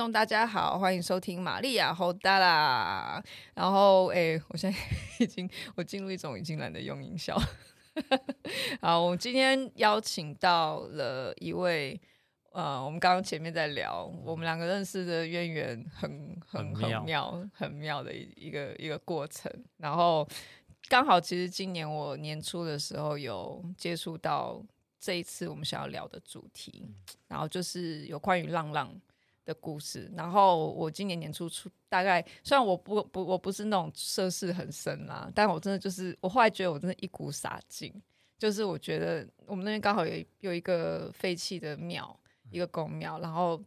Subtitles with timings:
[0.00, 3.22] 众大家好，欢迎收听玛利亚侯达啦。
[3.52, 4.78] 然后，哎，我现在
[5.22, 7.38] 已经我进入一种已经懒得用音效。
[8.80, 12.00] 好，我今天邀请到了一位，
[12.52, 19.52] 呃，我们刚刚前面在聊，我们两个认识的渊源很很很妙，很妙，很妙的一一个一个过程。
[19.76, 20.26] 然后
[20.88, 24.64] 刚好，其实今年我年初的时候有接触到。
[25.02, 26.86] 这一次我们想要聊的主题，
[27.26, 28.94] 然后就是有关于浪浪
[29.50, 30.10] 的故事。
[30.16, 37.92] 然后我今年年初出，大概虽然我不不我不是那种涉世很深啦，但我真的就是我后来觉得我真的一股傻劲，
[38.38, 42.18] 就是我觉得我们那边刚好有有一个废弃的庙，
[42.50, 43.62] 一个宫庙，然后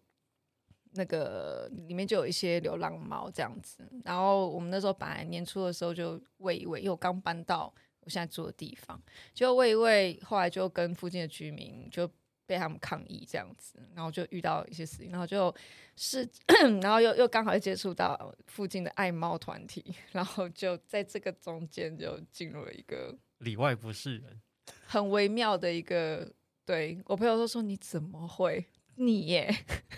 [0.93, 3.87] 那个里面就有一些流浪猫这样子。
[4.05, 7.73] 然后我们那时候本来年初的时候就喂一喂，因为我刚搬到。
[8.05, 9.01] 我现在住的地方，
[9.33, 12.05] 就喂一喂，后来就跟附近的居民就
[12.45, 15.53] 被他们抗议这样子，然后就遇到一些事情，然后就
[15.95, 16.27] 是，
[16.81, 24.41] 然后又又刚好又接触到附近的爱猫团体，然后就在这个中间就进入了一个里外不是人，
[24.85, 26.31] 很微妙的一个。
[26.65, 29.53] 对我朋友都说，你怎么会你耶？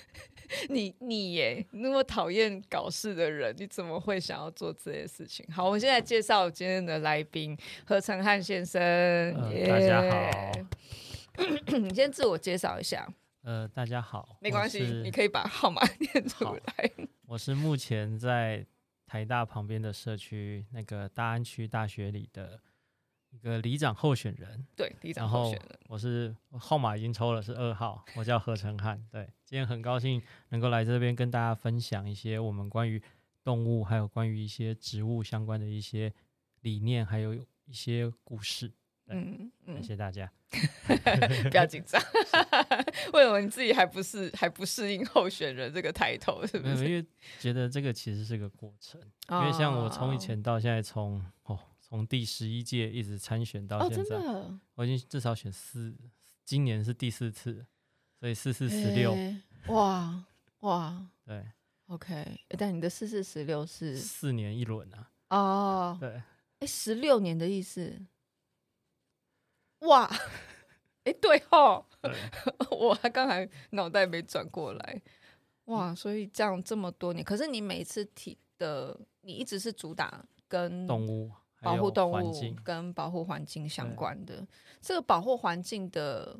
[0.70, 5.46] 你你耶，那么讨厌搞事的人，你怎么会想要做这些事情？
[5.54, 8.82] 好，我们现在介绍今天的来宾何成汉先生。
[8.82, 10.52] 呃 yeah、大家好，
[11.80, 13.08] 你先自我介绍一下。
[13.42, 16.92] 呃，大家好，没关系，你可以把号码 念出来。
[17.28, 18.66] 我是目前在
[19.06, 22.60] 台大旁边的社区，那个大安区大学里的。
[23.32, 29.06] 一个里长候选人，对，里长候选人，我是号码已经抽了，是二号，我叫何成汉。
[29.12, 33.02] 对，今天很高兴能够来这边跟大家分享一些我们关于
[33.44, 36.14] 动物，还有关于一些植物相关的一些
[36.62, 38.72] 理念，还有一些故事。
[39.08, 40.32] 嗯感，谢谢大家。
[41.52, 42.02] 不要紧张
[43.14, 46.46] 为什么你自己还不是还不适应候选人这个抬头？
[46.48, 46.86] 是不是？
[46.86, 47.06] 因为
[47.40, 51.60] 觉得这个其实是个过程，哦、因为像我从以前到现在从，从哦。
[51.88, 55.96] 从第十一届一直参选到现在，哦、我已经至少选四，
[56.44, 57.64] 今年是第四次，
[58.20, 60.26] 所以四四十六，欸，哇
[60.62, 61.46] 哇，对
[61.86, 65.12] ，OK，欸，但你的四四十六是四年一轮啊？
[65.30, 66.24] 哦，对，哎，
[66.62, 68.02] 欸，十六年的意思，
[69.80, 70.06] 哇，
[71.04, 72.14] 哎，欸，对哦，对。
[72.72, 75.02] 我还刚才脑袋没转过来，
[75.66, 81.32] 哇，所以这样这么多年，可是你每次提的，你一直是主打跟动物。
[81.62, 82.32] 保护动物
[82.64, 84.46] 跟保护环境相关的，
[84.82, 86.38] 这个保护环境的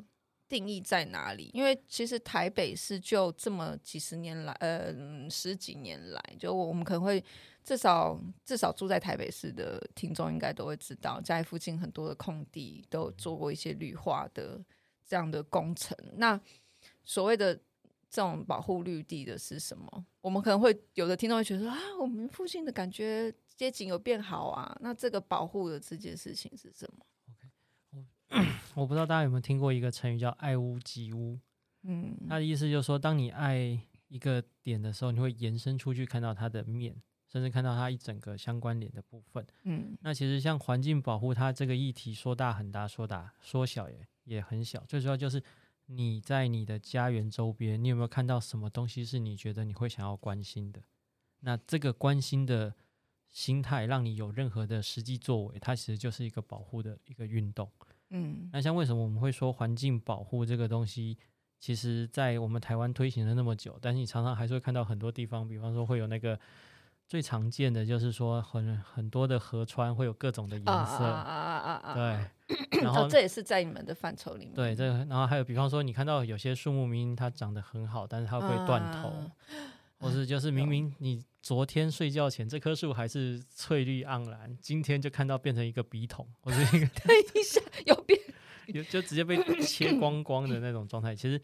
[0.48, 1.50] 定义在哪里？
[1.52, 4.94] 因为其实台北市就这么几十年来，呃，
[5.30, 7.22] 十几年来，就我们可能会
[7.62, 14.62] 至少至少住在台北市的听众应该都会知道，在附近很多的空地都做过一些绿化的
[15.06, 15.96] 这样的工程。
[16.14, 16.40] 那
[17.04, 17.54] 所谓的
[18.08, 20.06] 这种保护绿地的是什么？
[20.20, 23.34] 我们可能会有的听众会觉得啊，我们附近的感觉。
[23.56, 24.76] 街景有变好啊？
[24.82, 27.06] 那这个保护的这件事情是什么
[28.76, 31.40] 我我不知道大家有没有听过一个成语叫“爱屋及乌”。
[31.82, 33.56] 嗯，它的意思就是说，当你爱
[34.08, 36.94] 一个点的时候，你会延伸出去看到它的面，
[37.26, 39.44] 甚至看到它一整个相关联的部分。
[39.64, 44.84] 嗯，那其实像环境保护，它这个议题说大很大，说大说小也也很小。
[44.86, 45.42] 最主要就是
[45.86, 50.82] 你在你的家园周边，你有没有看到什么东西是你觉得你会想要关心的？
[51.40, 52.74] 那这个关心的。
[53.28, 57.70] 心态让你有任何的实际作为，它其实就是一个保护的一个运动。
[58.10, 61.18] 嗯，那像为什么我们会说环境保护这个东西，
[61.58, 66.38] 其实在我们台湾推行了那么久，但是你常常还是会看到很多地方，比方说会有那个
[67.06, 74.54] 最常见的就是说很很多的河川会有各种的颜色啊啊啊啊，对， 然后、哦、这也是在你们的范畴里面。
[74.54, 79.08] 对，这然后还有比方说你看到有些树木明明它长得很好，但是它会断头。
[79.08, 79.32] 啊
[80.06, 88.18] 或是就是明明你昨天睡觉前这棵树还是翠绿盎然，今天就看到变成一个笔筒，或者一个 等一下有变，
[88.68, 91.14] 有就直接被切光光的那种状态。
[91.14, 91.40] 其实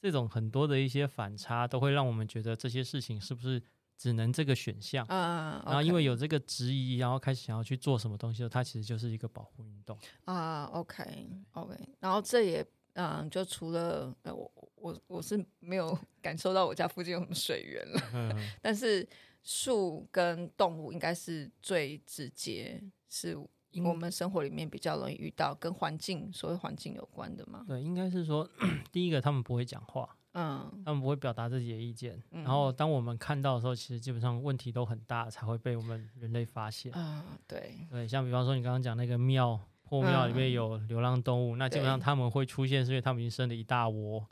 [0.00, 3.62] 这种很多的一些反差，都会让我们觉得这些事情是不是
[3.96, 5.62] 只能这个选项啊？
[5.66, 10.64] 然后因为有这个质疑，然后开始想要去做什么东西，它其实就是一个保护运动啊。
[10.72, 12.66] OK OK，然后这也。
[12.94, 19.06] 嗯，就除了呃，我我我是没有 感受到我家附近有什么水源了，嗯、但是
[19.42, 23.36] 树跟动物应该是最直接，是
[23.84, 27.64] 我们生活里面比较容易遇到跟环境，所谓环境有关的嘛。
[27.68, 28.48] 对，应该是说
[28.90, 36.92] 第一个他们不会讲话，嗯，他们不会表达自己的意见，嗯、然后当我们看到的时候，其实基本上问题都很大，才会被我们人类发现。
[36.92, 39.60] 啊、嗯，对，对，像比方说你刚刚讲那个庙。
[39.82, 44.24] 破庙里面有流浪动物，嗯、那基本上他们会出现，是因为他们已经生了一大窝，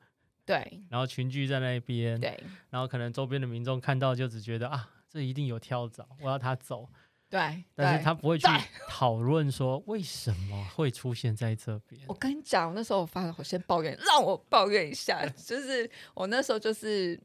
[0.49, 6.89] 对，然后群聚在那边，对，然后可能周边的民众看到就只觉得啊，这一定有跳蚤，我要他走。
[7.29, 8.47] 对，但是他不会去
[8.89, 12.01] 讨论说为什么会出现在这边。
[12.09, 17.21] 我跟你讲，那时候我发了，我先抱怨，让我抱怨一下， 就是我那时候就是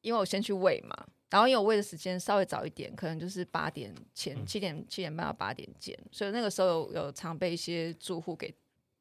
[0.00, 0.96] 因为我先去喂嘛，
[1.28, 8.50] 然后因为我喂的时间稍微早一点，可能就是八点前，七点七点半到八点见，所以那个时候有，有常被一些住户给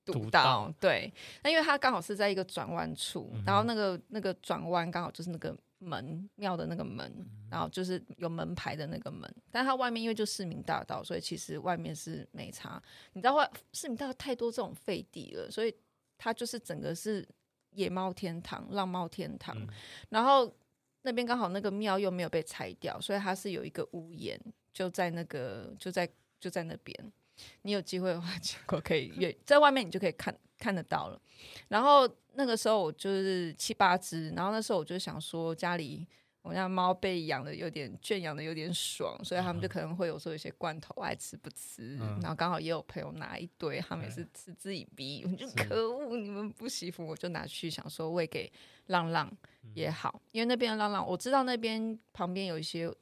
[0.06, 0.74] 堵到。
[0.80, 1.14] 对，
[1.44, 5.56] 那因为它刚好是在一个转弯处，嗯、然后那个那个转弯刚好就是那个。
[5.86, 7.14] 门庙的那个门，
[7.52, 12.82] 然后就是有门牌的那个门，但它外面因为就市民大道，所以其实外面是没差。
[13.12, 15.76] 你知道外市民大道太多这种废地了，所以
[16.18, 17.28] 它就是整个是
[17.72, 19.54] 野猫天堂、浪猫天堂。
[19.60, 19.68] 嗯、
[20.08, 20.50] 然后
[21.02, 24.40] 那边刚好那个庙又没有被拆掉，所以它是有一个屋檐，
[24.72, 26.10] 就在那个就在
[26.40, 27.14] 就在那边。
[27.64, 31.22] 你有机会的话， 结果可以远在外面，你就可以看看得到了。
[31.68, 36.08] 然后那个时候我就是七八只，然后那时候我就想说，家里
[36.42, 41.98] 我家猫被养的有点圈养的有点爽，所以他们就可能会有时候有些罐头爱吃不吃。
[42.00, 48.52] 嗯、然后刚好也有朋友拿一堆，他们也是嗤之以鼻，我就可恶，你们不惜福，我就拿去想说喂给
[48.88, 49.32] 浪浪
[49.74, 52.94] 也好，因为那边的浪浪我知道那边旁边有一些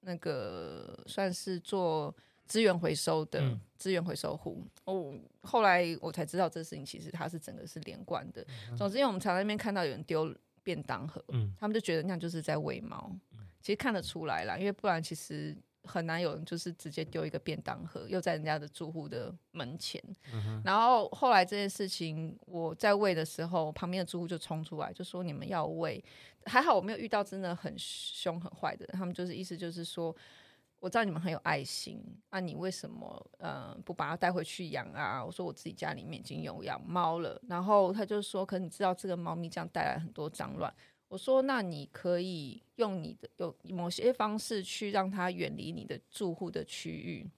[0.00, 2.14] 那个算是做。
[2.50, 8.44] 资源回收的资源回收户、嗯、哦，后来我才知道这事情其实它是整个是连贯的。
[8.68, 13.08] 嗯、总之，因为我们常在那边看到有人丢便当盒，嗯、他们就觉得那样就是在喂猫。
[13.34, 20.02] 嗯、其实看得出来啦，因为不然其实很难有人就是直接丢一个便当盒，又在人家的住户的门前。
[20.32, 26.02] 嗯、然后后来这件事情我在喂的时候，旁边的住户就冲出来就说：“你们要喂？”
[26.46, 30.12] 还好我没有遇到真的很凶很坏的人，他们就是意思就是说。
[30.80, 35.22] 我知道你们很有爱心，那、啊、你为什么呃不把它带回去养啊？
[35.22, 40.72] 我说我自己家里面已经有养猫了，然后他就说，可你知道这个猫咪这样带来很多脏乱。
[41.06, 47.30] 我说那你可以用你的有某些方式去让它远离你的住户的区域。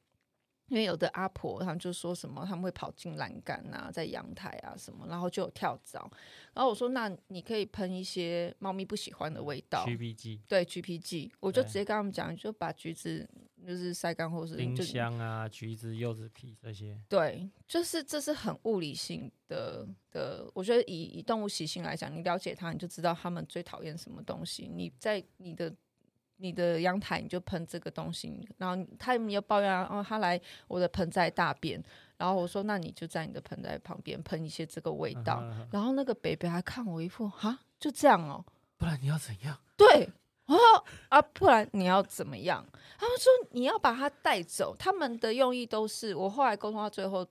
[0.73, 6.11] 因为有的阿婆，他们就说什么他们会跑进栏杆啊，在阳台啊什么，然后就有跳蚤。
[6.55, 13.29] 然后我说，那你可以喷一些猫咪不喜欢的味道，GP 剂，对，GP 剂，我就直接跟他们讲，就把橘子
[13.67, 16.99] 就是晒干，或是丁香啊、橘子、柚子皮这些。
[17.07, 20.51] 对，就是这是很物理性的的。
[20.55, 24.71] 我觉得以以动物习性来讲，你了解它，你就知道它们最讨厌什么东西。
[24.75, 25.71] 你在你的。
[26.43, 31.81] 你的阳台你就喷这个东西，然后他们又抱怨啊，哦，他来我的盆栽大便，
[32.17, 38.45] 然后我说那你就在你的盆栽旁边喷一些这个味道，啊、哈哈然后那个北北还看我一副哈，就这样哦，
[38.77, 39.57] 不然你要怎样？
[39.77, 40.09] 对，
[40.47, 40.57] 哦
[41.09, 42.67] 啊，不然你要怎么样？
[42.99, 47.25] 他们说你要把它带走，他们的用意都是，我后来沟通到最后，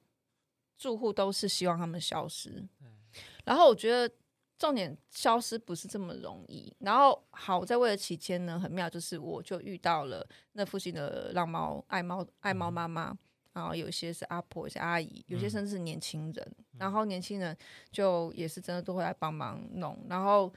[0.77, 2.89] 住户都是希望他们消失，对
[3.43, 4.13] 然后我觉得。
[4.61, 6.71] 重点消失不是这么容易。
[6.77, 13.17] 然后好，在为了期间呢，很妙，就是我就遇到了那附近的浪猫爱猫爱猫妈妈，
[13.53, 16.55] 然后有些是阿婆，有些阿姨，有些甚至是年轻人。
[16.77, 17.57] 然后年轻人
[17.91, 19.97] 就也是真的都会来帮忙弄。
[20.07, 20.53] 然后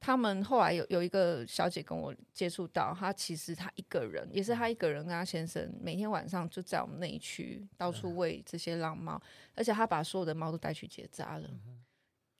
[0.00, 9.22] 他们后来有有一个小姐跟我接触到，她其实她一个人，也是她一个人跟她先生，每天晚上就在我们那一区到处喂这些浪猫，
[9.54, 11.48] 而且她把所有的猫都带去结扎了。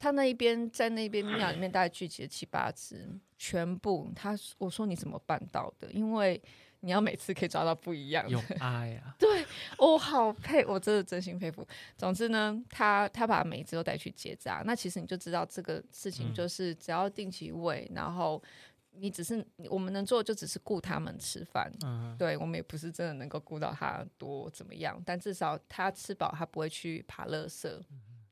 [0.05, 3.09] 他那一边在那边庙里面 大概聚集了七八只，
[3.39, 5.91] 全部他我说你怎么办到的？
[5.91, 6.39] 因为
[6.81, 9.17] 你要每次可以抓到不一样的，有爱啊！
[9.19, 9.43] 对，
[9.79, 11.67] 我好佩，我真的真心佩服。
[11.97, 18.43] 总之呢，他他把每一只都带去结扎，那其实你就知道这个事情就是只要定期喂，然后
[18.91, 27.81] 你只是我们能做的就只是顾他们吃饭，嗯，对我们也不是真的能够顾到他多怎么样，但至少他吃饱，他不会去爬垃圾。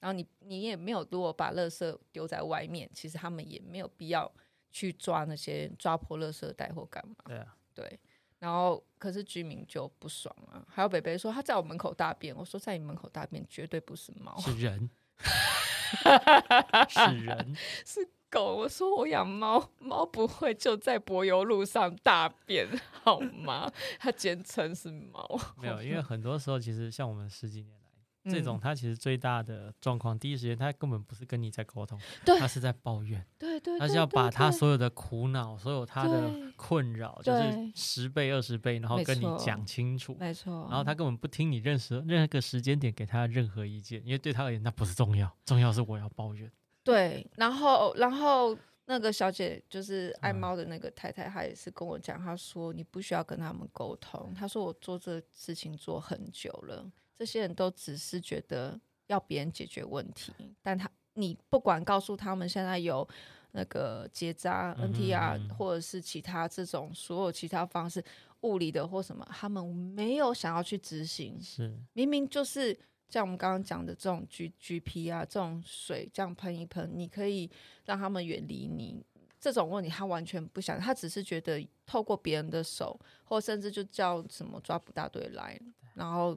[0.03, 4.31] 然后你你也没有，如果把垃圾丢在外面，其实他们也没有必要
[4.73, 7.15] 去抓那些抓破垃圾袋或干嘛。
[7.25, 8.01] 对啊，对。
[8.41, 14.91] 然后可是居民就不爽啊，还有北北说他在我门口大便，我说在你门口大便绝对不是猫，是人，
[16.91, 17.55] 是人，
[17.87, 18.57] 是狗。
[18.57, 23.73] 我说我养猫，猫不会就在柏油路上大便好吗？
[24.01, 25.39] 它简称是猫。
[25.59, 27.82] 没有，因为很多时候其实像我们十几年。
[28.25, 31.99] 这种他其实最大的状况，嗯、第一时间他根本不是跟你在沟通，
[32.39, 40.69] 他是在抱怨，对对，他是要把他所有的苦恼、所有他的困扰，就是十倍、二十倍，然后跟你讲清楚，没错。
[40.71, 46.51] 然后他根本不听你任何任何个时间点给他任何意见，因为对他而言那不是重要，重要是我要抱怨。
[46.85, 56.89] 对，然后然后那个小姐就是爱猫的那个太太，她也是跟我讲，她说你不需要跟他们沟通，她说我做这事情做很久了。
[57.23, 58.77] 这些人都只是觉得
[59.07, 63.09] 要别人解决问题，但他你不管告诉他们现在有
[63.53, 68.05] 那个结扎、NTR 或者是其他这种所有其他方式，
[68.41, 71.41] 物理的或什么，他们没有想要去执行。
[71.41, 72.77] 是明明就是
[73.09, 77.49] 像我们刚刚讲的这种 G GP 啊，这种水这样喷一喷，你可以
[77.85, 79.01] 让他们远离你。
[79.39, 85.57] 这种问题他完全不想，他只是觉得透过别人的手，或甚至就叫什么抓捕大队来，
[85.95, 86.37] 然后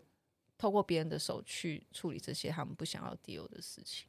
[0.57, 4.07] 透过别人的手去处理这些他们不想要 deal 的事情。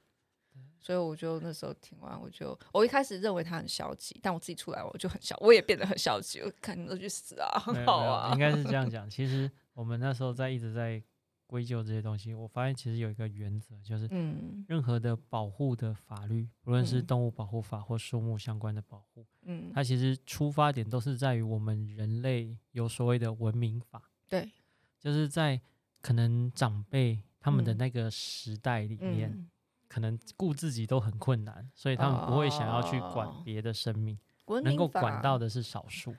[0.80, 6.40] 所以我就那时候听完，我就我一开始认为他很消极，但我自己出来我就很消，我也变得很消极。
[6.40, 9.08] 我看你都去死啊，很好啊，应该是这样 讲。
[9.10, 11.02] 其实我们那时候在一直在
[11.46, 24.50] 归咎这些东西，我发现其实有一个原则，就是嗯，任何的保护的法律，无论是动物保护法或树木相关的保护，嗯，它其实出发点都是在于我们人类有所谓的文明法，对，
[24.98, 25.60] 就是在
[26.06, 29.48] 可能长辈他们的那个时代里面。
[29.88, 36.12] 可能顾自己都很困难，所以他们不会想要去管别的生命，哦、能够管到的是少数。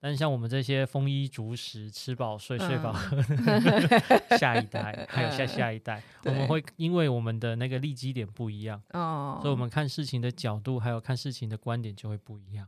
[0.00, 12.66] 但是像我们这些丰衣足食、吃饱睡、睡饱喝， 嗯、下一代还有下下一代，嗯、我们会因为我们的那个立基点不一样，哦、所以我们看事情的角度还有看事情的观点就会不一样。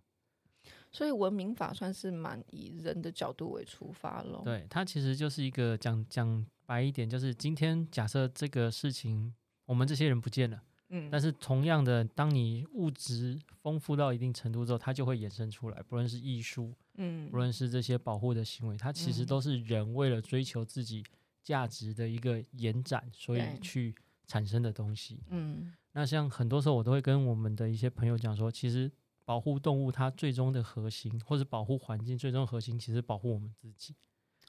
[0.91, 4.43] 所以文明法算是蛮以人的角度为出发咯。
[4.45, 9.35] 对，它其实就是一个讲讲白一点，就是今天假设这个事情。
[9.69, 21.05] 我们这些人不见了，嗯，但是同样的，当你物质丰富到一定程度之后，它就会衍生出来，不论是艺术，嗯，不论是这些保护的行为，它其实都是人为了追求自己
[21.43, 23.95] 价值的一个延展，所以去
[24.27, 25.71] 产生的东西，嗯。
[25.93, 28.91] 那像很多时候，我都会跟我们的一些朋友讲说，其实
[29.29, 33.95] 保护动物它最终的核心，或者保护环境最终核心，其实保护我们自己。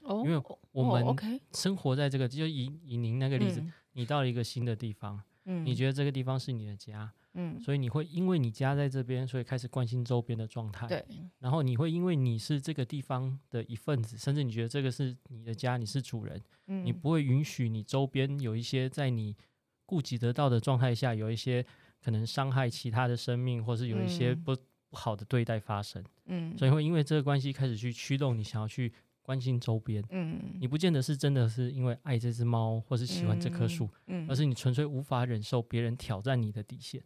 [0.04, 3.62] 哦，因为我们生活在这个，就以以您那个例子。
[3.92, 11.04] 你到了一个新的地方，嗯，你觉得这个地方是你的家，嗯，所以你会因为你家在这边，所以开始关心周边的状态，对，
[11.40, 19.36] 然后你会因为你是这个地方的一份子，甚至你觉得这个是你的家，你是主人，嗯，你不会允许你周边有一些在你
[19.84, 21.66] 顾及得到的状态下，有一些
[22.02, 24.56] 可能伤害其他的生命，或是有一些不
[24.90, 28.92] 不好的对待发生，嗯，所以会因为这个关系开始去驱动你想要去。
[29.22, 37.04] 关心周边，嗯，你不见得是真的是因为爱这只猫，或是喜欢这棵树，嗯，而是你纯粹无法忍受别人挑战你的底线。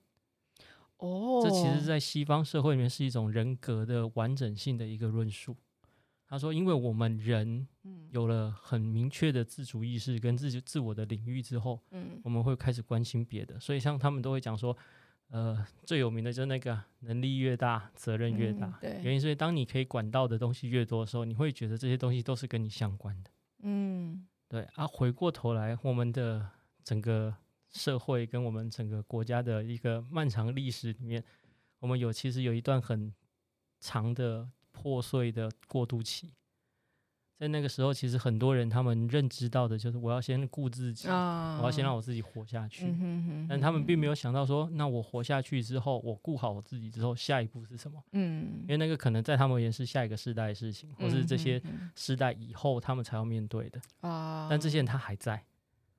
[0.99, 5.55] 哦，这其实，在西方社会里面是一种人格的完整性的一个论述。
[6.27, 7.69] 他说，因为我们人
[8.09, 13.61] 有了很明确的自主意识跟自自我的领域之后，嗯，我们会开始关心别的。
[13.61, 14.75] 所以，像他们都会讲说。
[15.35, 18.69] 呃，最有名的就是那个能力越大，责任越大。
[18.69, 23.31] 嗯、对，原因是当你可以管到的东西越多的时候，你会觉得这些东西都是跟你相关的。
[23.63, 24.87] 嗯，对啊。
[24.87, 26.49] 回过头来，我们的
[26.85, 27.35] 整个
[27.73, 31.25] 社会跟我们整个国家的一个漫长历史里面，
[31.81, 33.13] 我们有其实有一段很
[33.81, 36.33] 长的破碎的过渡期。
[37.37, 42.87] 在那个时候，其实很多人他们认知到的就是我要先顾自己，哦、我要先让我自己活下去。
[42.87, 48.01] 嗯、哼哼，但他们并没有想到说，那我活下去之后，我顾好我自己之后，下一步是什么？
[48.13, 51.61] 嗯，因为那个可能在他们而言是下一个世代的事情，或是这些
[51.97, 53.81] 世代以后他们才要面对的。
[54.01, 55.45] 啊、嗯，但这些人他还在，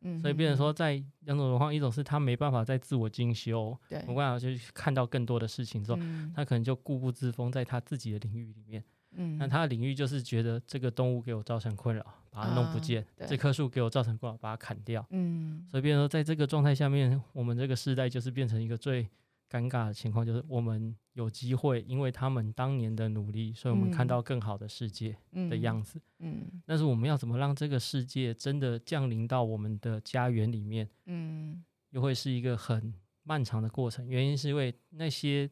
[0.02, 0.94] 嗯、所以变成说，在
[1.26, 8.82] 两种情况，一种是他没办法再自我精修，对，没办法去看到更多的事情之后，嗯、他可能就固步自封在他自己的领域里面。
[9.16, 15.06] 嗯，那他的领域就是觉得这个动物给我造成困扰，把它弄不见；啊、这棵树给我造成困扰，把它砍掉。
[15.10, 19.08] 嗯，所以变成说，在这个状态下面，我们这个时代就是变成一个最
[19.50, 25.16] 尴尬的情况，就是我们有机会，因为他们当年的努力，所以我们看到更好的世界
[25.50, 26.00] 的样子。
[26.20, 30.90] 嗯，嗯，但是我们要怎么让这个世界真的降临到我们的家园里面？
[31.06, 32.94] 嗯，又会是一个很
[33.24, 34.06] 漫长的过程。
[34.08, 35.50] 原因是因为那些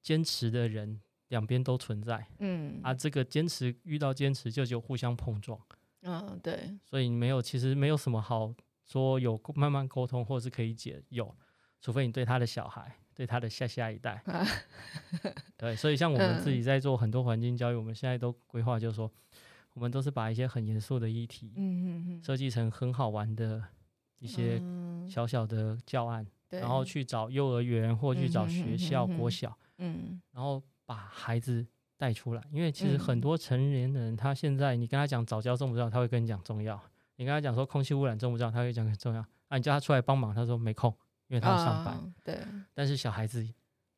[0.00, 1.00] 坚持的人。
[1.28, 5.60] 两边都存在，嗯，啊，这个坚持遇到坚持就就互相碰撞，
[6.02, 8.54] 嗯，对，所以没有，其实没有什么好
[8.86, 11.34] 说有慢慢沟通或是可以解，有，
[11.80, 14.46] 除非你对他的小孩，对他的下下一代，啊、
[15.58, 19.10] 对，所以像我们自己在做很多环境教育，嗯、我们现在都规划，就是说，
[19.74, 23.62] 我们都是把一些很严肃的议题，嗯设计成很好玩的
[24.18, 24.62] 一些
[25.06, 28.26] 小小的教案，嗯、然后去找幼儿园或去。
[28.28, 30.62] 找学校、嗯、国小，嗯，然后。
[30.88, 31.66] 把孩子
[31.98, 36.74] 带出来，因为其实很多成年人，他现在你跟他讲早教重不重要，他会跟你讲重要；
[37.16, 39.20] 你跟他讲说空气污染重不重要，他会讲很重要。
[39.48, 40.90] 啊，你叫他出来帮忙，他说没空，
[41.26, 41.92] 因为他要上班。
[41.92, 42.38] 啊、对。
[42.72, 43.46] 但是小孩子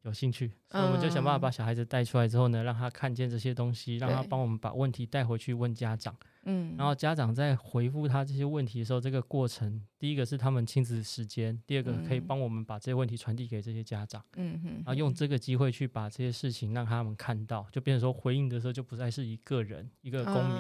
[0.03, 6.17] 有兴趣，所以我们就想办法把小孩子带出来之后呢，让他看见这些东西，让他帮我们把问题带回去问家长。
[6.45, 14.25] 嗯，然后家长在回复他这些问题的时候，这个过程，第一个是他们亲子时间，第二个可以帮我们把这些问题传递给这些家长。
[14.37, 20.57] 嗯哼，然后用这个机会去把这些事情让他们看到，就变成说回应的时候就不再是一个人一个公民，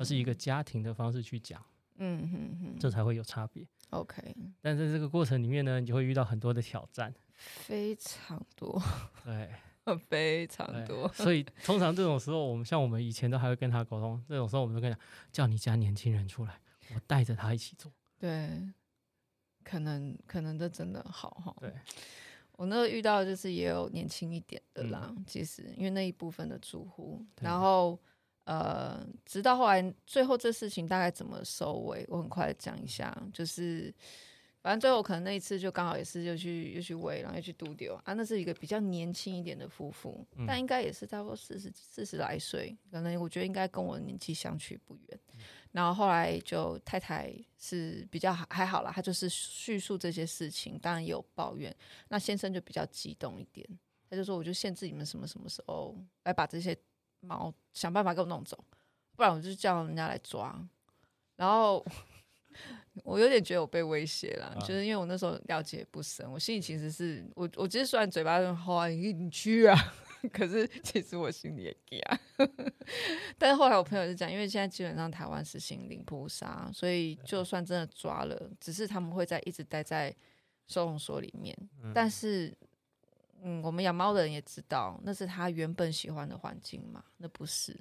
[0.00, 1.62] 而是一个家庭的方式去讲。
[1.98, 3.64] 嗯哼哼，这才会有差别。
[3.90, 7.14] OK，但在这个过程里面呢，你就会遇到很多的挑战。
[7.42, 8.80] 非常多，
[9.24, 9.50] 对，
[10.08, 11.08] 非常多。
[11.12, 14.22] 所以通常这种时候，我们像我们以前都还会跟他沟通。
[14.28, 14.98] 这种时候，我们就跟他
[15.32, 16.60] 讲，叫你家年轻人出来，
[16.94, 17.92] 我带着他一起做。
[18.18, 18.48] 对，
[19.64, 21.56] 可能可能这真的好哈。
[21.60, 21.72] 对，
[22.52, 27.98] 我那个遇到就是也有年轻一点的啦，嗯、其实因为那一部分的住户，然后
[28.44, 33.92] 呃，直到后来最后这事情大概怎么收尾，我很快讲一下，就是。
[34.62, 38.14] 反正最后可能那一次就刚好也是又去又去喂，然后又去丢丢啊。
[38.14, 45.20] 那是一个比较年轻一点的夫妇，嗯、但应该也是差不多四十四十来岁，可能我觉得应该跟我年纪相去不远。
[45.32, 45.40] 嗯、
[45.72, 51.74] 然后后来就太太是比较还还好啦，她就是叙述这些事情，当然也有抱怨。
[52.06, 53.68] 那先生就比较激动一点，
[54.08, 56.76] 他就说：“我就限制你们什么什么时候来把这些
[57.18, 58.56] 猫想办法给我弄走，
[59.16, 60.56] 不然我就叫人家来抓。”
[61.34, 61.84] 然后。
[63.04, 69.74] 我有点觉得我被威胁了，啊、就是因为我那时候了解不深，我心里其实是我，我其实虽然嘴巴上好啊，你你去啊，
[70.30, 71.98] 可是其实我心里也惊。
[73.38, 80.14] 但是后来我朋友就讲，因为现在基本上台湾实行零扑杀，所以就算真的抓了，只是他们会在一直待在
[80.66, 81.56] 收容所里面。
[81.82, 82.52] 嗯、但是，
[83.42, 87.74] 嗯，我们养猫的人也知道，那是他原本喜欢的环境嘛，那不是，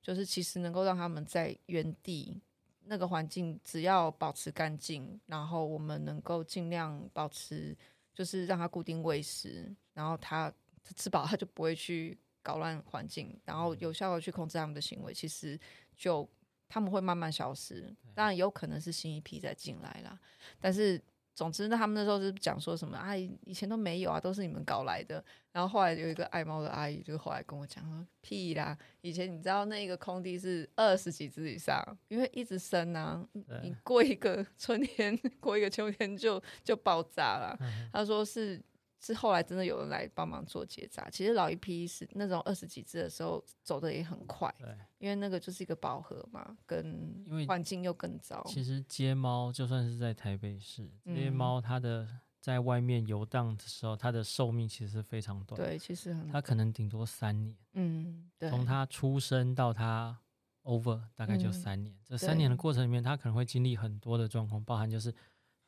[0.00, 2.40] 就是其实能够让他们在原地。
[2.86, 7.76] 那个环境只要保持干净，然后我们能够尽量保持，
[8.14, 10.52] 就是让它固定喂食，然后它
[10.94, 15.58] 吃饱，它就不会去搞乱环境，然后有效的去控制它们的行为，其实
[15.96, 16.28] 就
[16.68, 17.94] 他们会慢慢消失。
[18.14, 20.18] 当然有可能是新一批再进来啦，
[20.60, 21.02] 但是。
[21.36, 23.14] 总之，那他们那时候是讲说什么啊？
[23.14, 25.22] 以前都没有啊，都是你们搞来的。
[25.52, 33.22] 然后后来有一个爱猫的阿姨，就后来跟我讲说：“屁啦，以前你知道那个空地是二十几只以上，因为一直生啊，
[33.62, 37.54] 你过一个春天， 过一个秋天就就爆炸了。
[37.60, 38.60] 嗯”他说是。
[39.06, 41.08] 是后来真的有人来帮忙做结扎。
[41.10, 48.42] 其实老一批是那种二十几只的时候走的也很快，对，因为那个就是一个饱和嘛，跟环境又更糟。
[48.48, 52.08] 其实街猫就算是在台北市，这些猫它的
[52.40, 55.56] 在外面游荡的时候，它的寿命其实非常短。
[55.60, 57.56] 对，其实很它可能顶多三年。
[57.74, 58.50] 嗯，对。
[58.50, 60.18] 从它出生到它
[60.64, 65.14] over 大概就三年，嗯、这三年的过程里面，它可能会经历很多的状况，包含就是。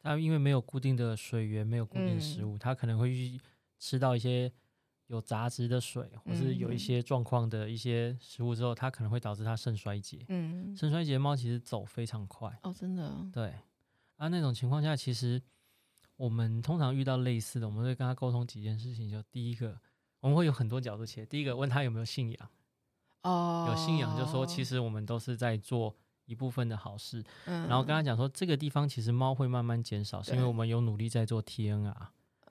[0.01, 3.41] 它因为没有固定的水源，没有固定食物，它、嗯、可能会去
[3.79, 4.51] 吃到一些
[5.09, 10.25] 有杂质的水，或是有一些状况的一些食物之后，它可能会导致它肾衰竭。
[10.29, 13.13] 嗯，肾衰竭的猫其实走非常快哦，真的。
[13.33, 13.53] 对
[14.17, 15.43] 啊，那种情况下，其实
[16.17, 19.11] 我们通常遇到类似的，我们会跟他沟通几件事情。
[19.11, 19.81] 就第一个，
[20.21, 21.27] 我们会有很多角度切。
[21.27, 22.51] 第一个，问他有没有信仰。
[23.23, 25.97] 哦，有信仰，就说其实我们都是在做。
[26.29, 31.95] 一部分的好事，嗯、然后跟他讲说，这个地方其实猫会慢慢减少，是因为我们有努力在做 TNR。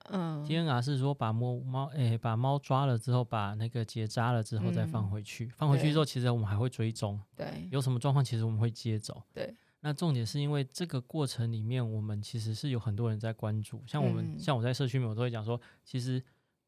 [0.09, 9.21] 嗯，TNR 是说把猫猫诶把猫抓了之后，把那个结扎了之后再放回去，嗯、放回去之后，其实我们还会追踪，对，有什么状况，其实我们会接走。
[9.31, 16.23] 对，那重点是因为这个过程里面，我们其实是有很多人在关注，像我们、嗯、像我在社区里面，我都会讲说，其实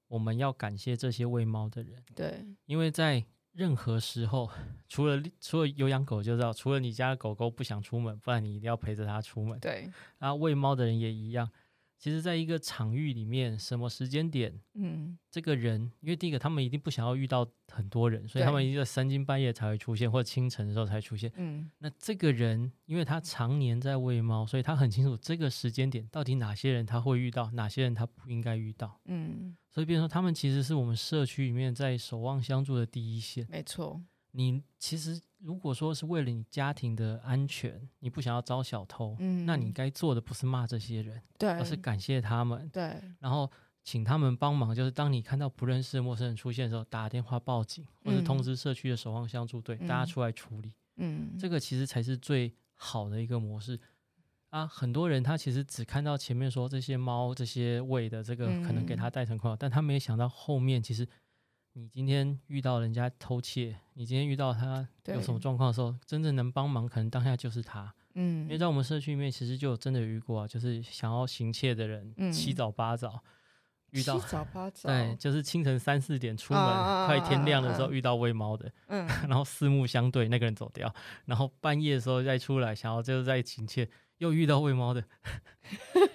[0.07, 3.25] 我们要感谢这些喂猫的人，对，因为在。
[3.53, 4.49] 任何时候，
[4.87, 9.59] 除了除了有养狗就知道，除了你家的狗狗不想出门，不然你一定要陪着它出门。
[9.59, 11.49] 对，然后喂猫的人也一样。
[11.99, 21.29] 其实，在一个场域里面，什么时间点，嗯，这个人，因为第一个，他们一定不想要遇到很多人，所以他们一定在三更半夜才会出现，或者清晨的时候才出现。
[21.35, 29.01] 嗯，那这个人，因为他常年在喂猫，所以他很清楚这个时间点到底哪些人他会遇到，哪些人他不应该遇到。
[29.03, 33.45] 嗯，所以，变成说，他们其实是我们社区里面在守望相助的第一线。
[33.49, 34.01] 没错。
[34.31, 43.49] 你其实如果说是为了你家庭的安全，你不想要招小偷，嗯，那你该做的不是骂这些人，对，而是感谢他们，对，然后
[43.81, 44.75] 请他们帮忙。
[44.75, 51.47] 就是当你看到不认识的陌生人出现的时候，打电话报警，或者通知社区的守望相助队，嗯，大家出来处理，嗯，这。
[51.47, 53.79] 个其实才是最好的一个模式。
[54.49, 54.67] 啊。
[54.67, 61.07] 很多人他其实只看到前面说这些猫这些喂的这个可能给他带成困扰，嗯，但他没想到后面其实。
[61.79, 67.93] 你今天遇到人家偷窃，你今天遇到他有什么状况的时候，真正能帮忙，可能当下就是他。
[68.15, 73.17] 嗯，因为在我们社区里面，其实就真的遇过啊，就是想要行窃的人，嗯、七早八早
[73.91, 83.87] 遇到七早八 早，对，就是清晨三四点出门，啊、快天亮的时候遇到喂猫的，嗯， 然后四目相对，那个人走掉，然后半夜的时候再出来，想要就是再亲切，
[84.19, 85.03] 又遇到喂猫的，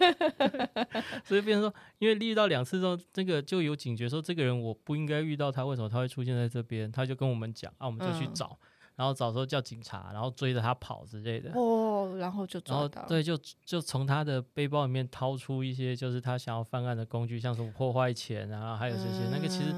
[1.25, 6.91] 所以变成说，因为遇到两次之后，这个就有警觉，说这个人我不应该遇到他，为什么他会出现在这边？
[6.91, 8.59] 他就跟我们讲，啊，我们就去找。
[8.63, 11.51] 嗯然后找时候叫警察，然后追着他跑之类的。
[11.53, 13.05] 哦，然后就抓到。
[13.09, 19.25] 对，就就从他的背包里面掏出一些，就是他想要犯案的工具，像什么破坏钱啊，还有这些。
[19.25, 19.75] 嗯、那个其实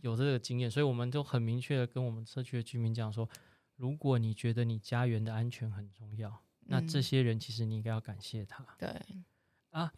[0.00, 3.28] 有这个经验，所以我们就很明确的跟我们社区的居民讲说，
[3.76, 6.36] 如果你觉得你家园的安全很重要，
[6.66, 8.62] 那这些人其实你应该要感谢他。
[8.62, 9.16] 嗯、对。
[9.70, 9.92] 啊，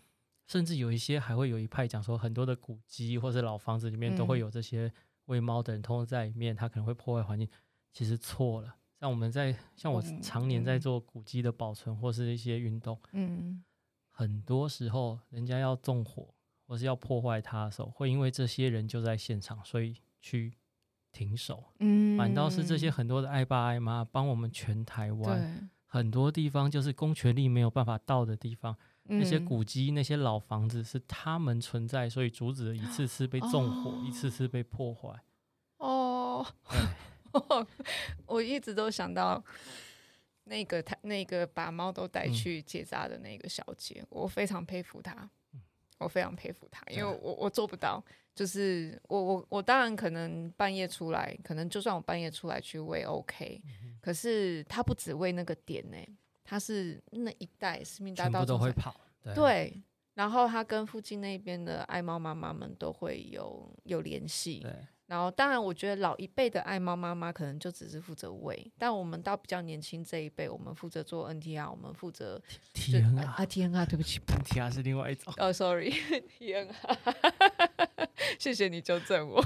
[0.46, 4.92] 甚至有一些还会有一派讲说，很多的古迹或是老房子里面都会有这些
[5.26, 7.48] 喂猫的人，通常在里面，他可能会破坏环境。
[7.92, 13.62] 其实错了，像我们在像我常年在做古迹的保存或是一些运动，嗯，
[14.10, 16.34] 很多时候人家要纵火
[16.66, 20.54] 或是要破坏它的时候，会因为这些人就在现场，所以去
[21.12, 35.08] 停手，嗯，反倒是这些很多的爱爸爱妈帮我们全台湾很多地方就是公权力没有办法到的地方，那些古迹那些老房子是他们存在，所以阻止了一次次被纵火，一次次被破坏，
[35.78, 36.46] 哦。
[38.26, 39.42] 我一直都想到
[40.44, 45.28] 那个他那个把猫都带去结扎的那个小姐，嗯、我非常佩服她，
[45.98, 48.02] 我非常佩服她，因为我我做不到，
[48.38, 56.08] 就是我我我当然可能半夜出来，可能就算我半夜出来去喂 OK，、嗯、可是他不只喂那个点呢、欸，
[56.44, 59.82] 他是那一带市民大道都会跑，对，对，
[60.14, 64.72] 然后他跟附近那边的爱猫妈妈们都会有有联系，对。
[65.08, 72.38] 然后，当然，我觉得老一辈的爱猫妈妈可能就只是负责喂，但我们到比较年轻这一辈，我们负责做 NTR，我们负责
[72.76, 75.32] TNR 啊 TNR，对不起，NTR 是另外一种。
[75.38, 76.74] 哦、oh,，sorry，TNR，
[78.38, 79.44] 谢谢你纠正我。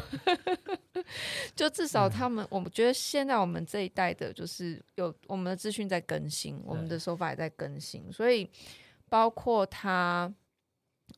[1.56, 8.48] 就至少他们，嗯、我们觉得现在我们这一代的，就是有我们的资讯在更新，我们的手法也在更新，所以
[9.08, 10.32] 包括他，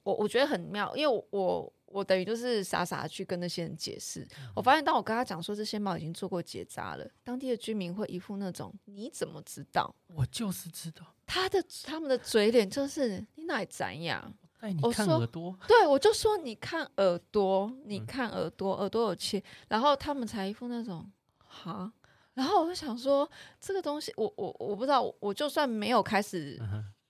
[0.02, 1.30] 我我觉得很妙，因为我。
[1.30, 9.94] 我我等于就是傻傻的去跟那些人解释，我发现当我跟他讲说这些猫已经做过结扎了，当地的居民会一副那种你怎么知道？
[10.08, 11.14] 我就是知道。
[11.24, 14.34] 他的他们的嘴脸就是你哪里怎样？
[14.64, 15.56] 哎，你看耳朵。
[15.68, 21.92] 对，我就说你看耳朵，你看耳朵，耳朵有切，然后他们才一副那种哈，
[22.32, 26.58] 然后我就想说这个东西，我我我不知道，我就算没有开始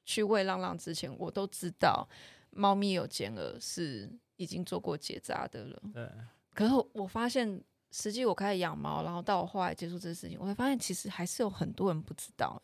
[0.04, 2.08] 去喂浪浪之前，我都知道
[2.50, 4.10] 猫咪有尖耳是。
[4.36, 6.10] 已经做过结扎的了，对。
[6.54, 7.62] 可是我发现，
[7.92, 12.58] 实际我开始养猫，然后到我后来接触这个事情，我会发现其实还是有很多人不知道，啊、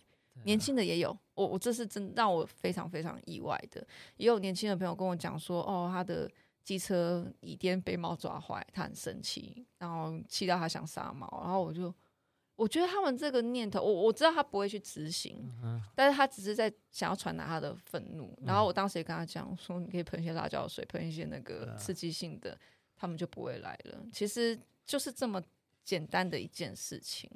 [0.44, 1.16] 年轻的也有。
[1.35, 6.31] 我我这是真让我非常非常意外的，也有年轻的朋友跟我讲说，哦，他的
[6.62, 11.94] 机车椅垫被猫抓坏，他很生气，然后气到他想杀猫，然后我就。
[12.57, 18.37] 我觉得他们这个念头，我我知道他不会去执行，嗯、但是他只是在想要传达他的愤怒。
[18.37, 22.59] 嗯、然后我当时也跟他讲说，你可以喷一些辣椒水，喷一些那个刺激性的，嗯、
[22.96, 24.05] 他们就不会来了。
[24.12, 25.42] 其实就是这么
[25.87, 27.31] 简单的一件事情。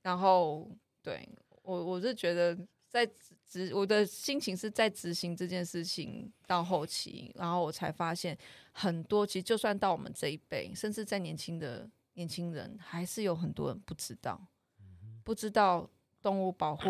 [0.00, 0.66] 然后，
[1.02, 1.28] 对
[1.68, 2.56] 我我是觉得
[2.88, 3.08] 在
[3.46, 8.36] 执我的心情是在执行这件事情到后期，然后我才发现
[8.72, 11.88] 很多，其实就算到我们这一辈，甚至在年轻的。
[12.14, 14.44] 年轻人还是有很多人不知道，
[15.22, 15.88] 不知道
[16.20, 16.82] 动物保护，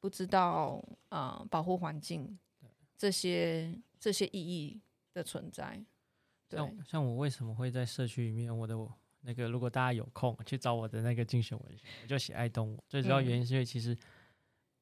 [0.00, 2.38] 不知道呃保护环境
[2.96, 4.80] 这些这些意义
[5.12, 5.84] 的存在。
[6.48, 8.78] 对，像像我为什么会在社区里面，我的
[9.26, 12.82] 那个如果大家有空去找我的那个竞选文学，我就写爱动物。
[12.88, 13.96] 最主要原因是因为其实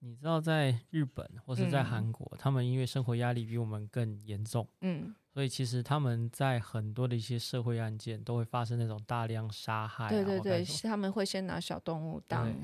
[0.01, 4.69] 你知道，在日本或是在韩国，嗯、他们因为生活压力比我们更严重。
[4.83, 5.15] 嗯。
[5.35, 10.09] 所以其实他们在很多的一些社会案件都会发生那种大量杀害、啊。
[10.09, 12.55] 对对对，他们会先拿小动物当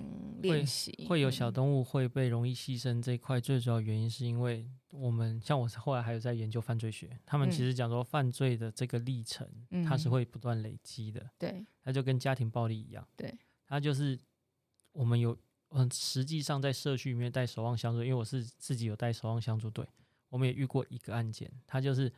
[0.41, 3.41] 练习，会有小动物会被容易牺牲这一块。
[3.41, 11.29] 最主要原因是因为我们像我后来还有在研究犯罪学，他们其实讲说犯罪的这个历程，嗯、它是会不断累积的。
[11.37, 13.05] 对，它就跟家庭暴力一样。
[13.17, 14.17] 对，它就是
[14.93, 15.37] 我们有
[15.71, 19.85] 嗯，实际上在社区里面带守望相助，因为我是自己有带守望相助队，
[20.29, 22.13] 我们也遇过一个案件，它就是。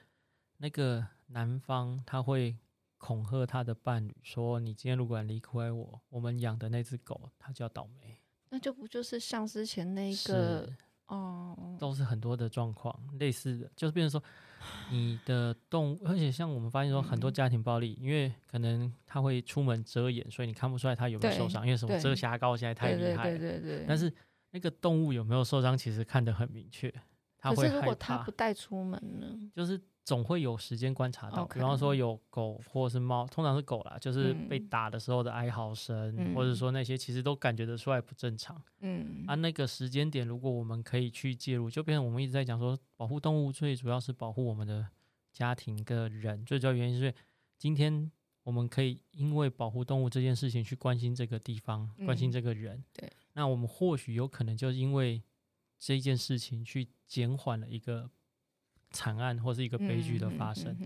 [0.62, 2.56] 那个男方他会
[2.96, 8.16] 恐吓他的伴侣说：“你今天如果离开我，我们养的那只狗它就要倒霉。”
[8.48, 10.72] 那就不就是像之前那个
[11.06, 14.24] 哦，都是很多的状况类似的，就是变成说
[14.92, 23.36] 你的动物，而且像我们发现说很多家庭暴力，嗯、因为可能他会出门遮掩，所以你看不出来他有没有受伤，因为什么遮瑕膏现在太厉害了。
[23.36, 23.84] 对对对对对。
[23.88, 24.14] 但是
[24.52, 26.88] 那个动物有没有受伤，其实看得很明确。
[27.40, 29.50] 可是如果他不带出门呢？
[29.52, 38.60] 就是总会有时间观察到.比方说有狗或者是猫，通常是狗啦，就是被打的时候的哀嚎声，嗯、或者说那些其实都感觉得出来不正常。
[38.80, 44.86] 嗯，啊，那个时间点，如果我们可以去介入，就变成我们一直在讲说，保护动物最主要是保护我们的
[45.32, 47.14] 家庭跟人，最主要原因是因为
[47.58, 48.10] 今天。
[48.44, 52.82] 我们可以因为保护动物这件事情去关心这个地方，嗯、关心这个人。
[52.92, 55.22] 对，那我们或许有可能就是因为
[55.78, 58.10] 这件事情去减缓了一个。
[58.92, 60.76] 惨案或是一个悲剧的发生，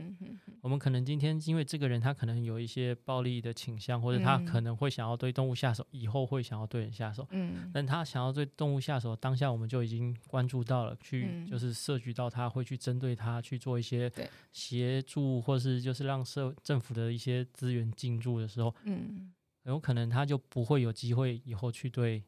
[0.60, 7.26] 我们可能今天因为这个人他可能有一些暴力的倾向，或者他可能会想要对动物下手，以后会想要对人下手。
[7.30, 14.10] 嗯，但他想要对动物下手，当下我们就已经关注到了，去就是涉及到他会去针对他去做一些
[14.52, 19.32] 协助，或是就是让社政府的一些资源进驻的时候，嗯，
[19.64, 22.22] 有可能他就不会有机会以后去对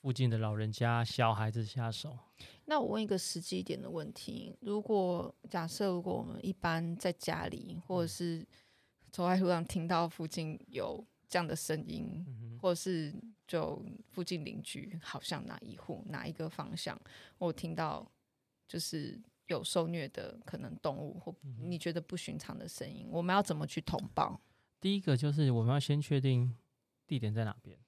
[0.00, 2.16] 附近的老人家、小孩子下手。
[2.66, 8.46] 那我问一个实际一点的问题：如果假设，如果我们一般在家里或者是
[9.10, 13.14] 走在路上听到附近有这样的声音，嗯、或者是
[13.46, 17.00] 就附近邻居好像哪一户哪一个方向，
[17.38, 18.10] 我听到
[18.68, 24.40] 就是有受虐的可能动物或你觉得不寻常的声音，我们要怎么去通报？
[24.80, 26.54] 第一个就是我们要先确定
[27.06, 27.78] 地点在哪边。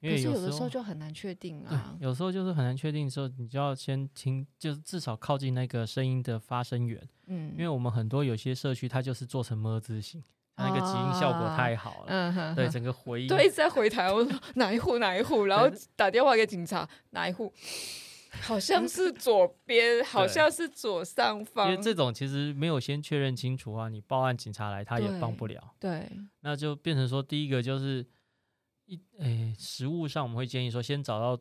[0.00, 7.02] 因为有可是有的时候就很难确定啊，有时候就是很难确定的时候，你就要先听，就是至少靠近那个声音的发声源。
[7.28, 10.22] 嗯，因为我们很多有些社区它就是做成么字形，
[10.54, 12.06] 它那个集音效果太好了。
[12.08, 13.26] 嗯哼，对，整个回音。
[13.26, 17.50] 对，一直在回台，我说哪一户哪一户，然后打电话给警察，哪一户？
[18.42, 21.70] 好像是左边，好像是左上方。
[21.70, 25.74] 因为这种其实没有先确认清楚啊，你报案警察来他也帮不了。
[25.80, 26.06] 对，
[26.40, 28.06] 那就变成说第一个就是。
[28.86, 31.40] 一诶，实物上我们会建议说，先找到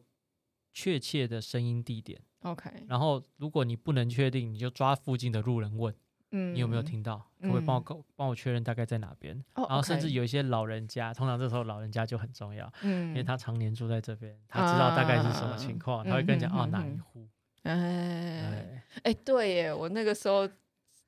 [0.73, 2.19] 确切的声音地点。
[2.41, 5.95] OK，然后如果你不能确定，你就抓附近的路人问，
[6.31, 7.17] 嗯，你有没有听到？
[7.41, 9.43] 可不可以帮我帮我确认大概在哪边？
[9.55, 17.27] 然后甚至有一些老人家，通常这时候老人家就很重要，嗯，因为他常年住在这边，他知道大概是什么情况，他会跟你讲哦，哪一户？
[17.63, 20.47] 哎，哎，对耶，我那个时候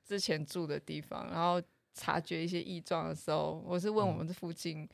[0.04, 1.62] 之前住的地方，然后
[1.94, 4.88] 察觉一些异状的时候，我是问我们这附近。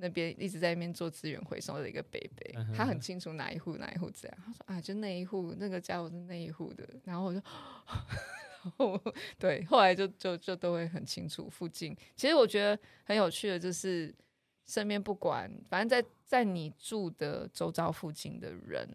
[0.00, 4.38] 那边一直在那边做资源回收的一个北北，他很清楚哪一户哪一户这样。
[4.44, 6.88] 他说啊，就那一户那个家伙是那一户的。
[7.04, 7.40] 然后我就，
[8.62, 9.00] 然后
[9.38, 11.96] 对，后来就就就都会很清楚附近。
[12.16, 14.14] 其实我觉得很有趣的，就是
[14.66, 18.88] 身边不管，反正在在你住的周遭附近的人，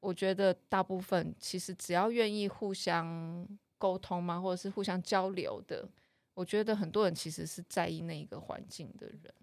[0.00, 3.46] 我觉得大部分其实只要愿意互相
[3.78, 5.88] 沟通嘛，或者是互相交流的，
[6.34, 9.34] 我觉得很多人其实是在意那一个环境的人。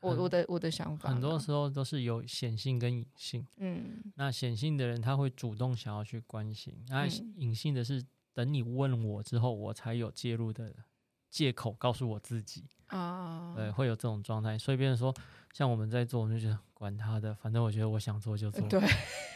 [0.00, 3.44] 我我的我的想法，很多时候都是有显性跟隐性。
[3.56, 7.06] 嗯，那显性的人他会主动想要去关心，那
[7.36, 10.72] 隐性的是等你问我之后，我才有介入的
[11.28, 14.56] 借口，告诉我自己啊，对，会有这种状态。
[14.56, 15.12] 所以别人说，
[15.52, 18.80] 像我们在做，我们就觉得管他的，反正我觉得我想做就做，对，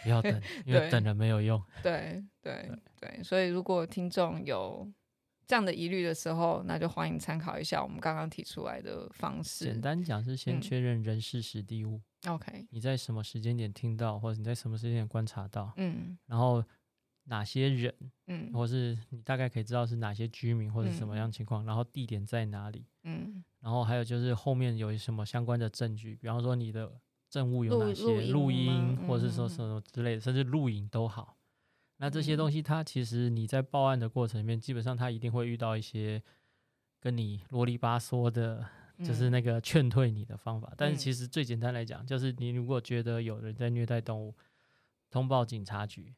[0.04, 1.60] 不要等，因为 等了没有用。
[1.82, 2.70] 对对
[3.00, 4.88] 对，所以如果听众有。
[5.46, 9.64] 这样的疑虑的时候，那就欢迎参考一下我们刚刚提出来的方式。
[9.64, 12.00] 简单讲是先确认人事时地物。
[12.26, 15.72] OK，、嗯、你在什么时间点听到，或者你在什么时间点观察到？
[15.76, 16.64] 嗯，然后
[17.24, 17.94] 哪些人？
[18.28, 21.64] 嗯，或是你大概可以知道是哪些居民或者什么样情况？
[21.64, 22.86] 嗯、然后地点在哪里？
[23.02, 26.14] 嗯，然后还有就是后面有什么相关的证据？
[26.16, 26.90] 比方说你的
[27.28, 28.30] 证物有哪些？
[28.30, 31.36] 录音，音，或者是说什么之类的，嗯、甚至录影都好。
[32.02, 36.20] 那这些东西，它其实你在报案的过程里面，基本上他一定会遇到一些
[36.98, 38.66] 跟你啰里吧嗦的，
[39.04, 40.72] 就是那个劝退你的方法。
[40.76, 44.34] 但是其实最简单来讲，就是你如果觉得有人在虐待动物，
[45.10, 46.12] 通报警察局，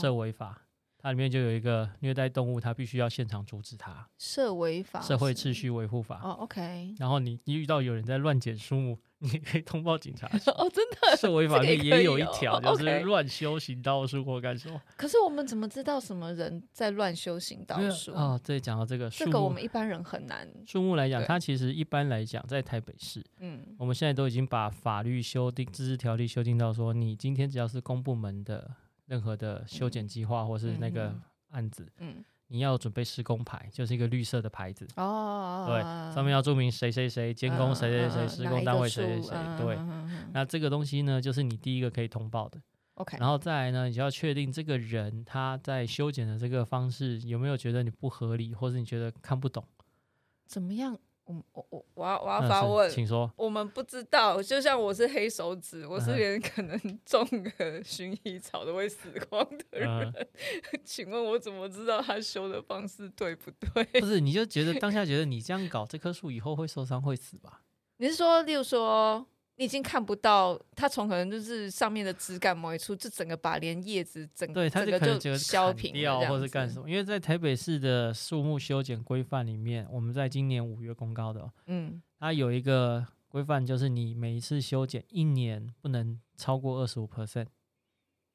[0.00, 0.62] 涉违法，
[0.96, 4.08] 它里面就有一个虐待动物，它必须要现场阻止它。
[4.16, 6.18] 社违法，社会秩序维护法。
[6.22, 6.94] 哦，OK。
[6.98, 8.98] 然后你你遇到有人在乱捡树木。
[9.32, 14.80] 你可以通报警察 哦，真的，社违法律也有一条，就是乱修行道树或干什么。
[14.96, 18.12] 可是我们怎么知道什么人在乱修行道树？
[18.12, 20.48] 哦，对，讲到这个，这个我们一般人很难。
[20.66, 28.70] 树木来讲，它其实一般来讲，在台北市，嗯，我们现在都已经把法律修订、自治条例修订到说，你今天只要是公部门的
[29.06, 31.14] 任何的修剪计划或是那个
[31.50, 32.24] 案子，嗯。
[32.48, 35.82] 你要准备施工牌，就是一个绿色的牌子哦，对，
[36.14, 39.76] 上面要注明谁谁谁监工，谁谁谁施工单位谁谁谁，对，
[40.32, 42.60] 那这个东西呢，就是你第一个可以通报的
[42.94, 49.64] ，OK，然后再来呢，你就要确定这个人他在修剪的这个方式有没有觉得你不合理，或者你觉得看不懂，
[50.46, 53.30] 怎么样我我我我要我要发问，请说。
[53.36, 57.24] 我们不知道，就像我是黑手指，我是连可能种
[57.58, 59.88] 个薰衣草都会死光的人。
[59.88, 60.26] 嗯、
[60.84, 63.84] 请问我怎么知道他修的方式对不对？
[64.00, 67.62] 不是，你就觉得当下觉得你这样搞这棵树以后会受伤会死吧？
[67.98, 69.26] 你是说，例如说？
[69.58, 76.88] 你已经看不到它从可能就是上面的枝干某一处，就整个把连叶子整对它就可能就削平掉，或是干什么？
[76.88, 87.46] 因为在台北市的树木修剪规范里面，我们在今年五月公告的，嗯，它有一个规范，就是你每一次修剪一年不能超过二十五 percent，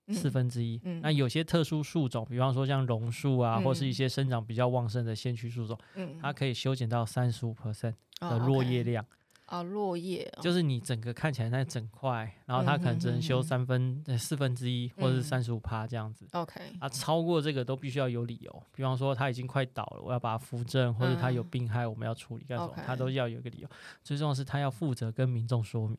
[0.10, 0.82] 四分之一。
[1.04, 9.04] 那有些特殊树种，比方说像榕树啊，嗯、或是一些生长比较旺盛的先驱树种，嗯，它可以修剪到三十五 percent 的落叶量。
[9.04, 9.21] 哦 okay
[9.52, 16.26] 啊，落叶、哦、就是你整个看起来那整块，然后它可能只能修三分、嗯、哼哼四分之一，或者是三十五趴这样子。
[16.32, 23.70] OK，啊，超过这个都必须要有理由，比方说它已经快倒了，我要把它扶正，或者它有病害，我们要处理干什么，它、嗯、都要有一个理由。
[24.02, 25.98] 最重要是它要负责跟民众说明。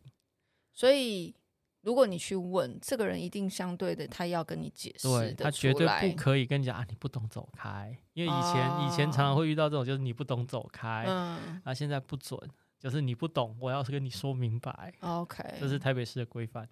[0.72, 1.34] 所以
[1.82, 12.40] 如果你去问这个人，一定相对的他要跟你解释，对他绝对不可以跟你讲啊，你不懂走开，因为以前、哦、以前常常会遇到这种，就是你不懂走开，嗯，啊，现在不准。
[12.82, 14.92] 就是你不懂，我要是跟你说明白。
[14.98, 16.68] OK，这是台北市的规范。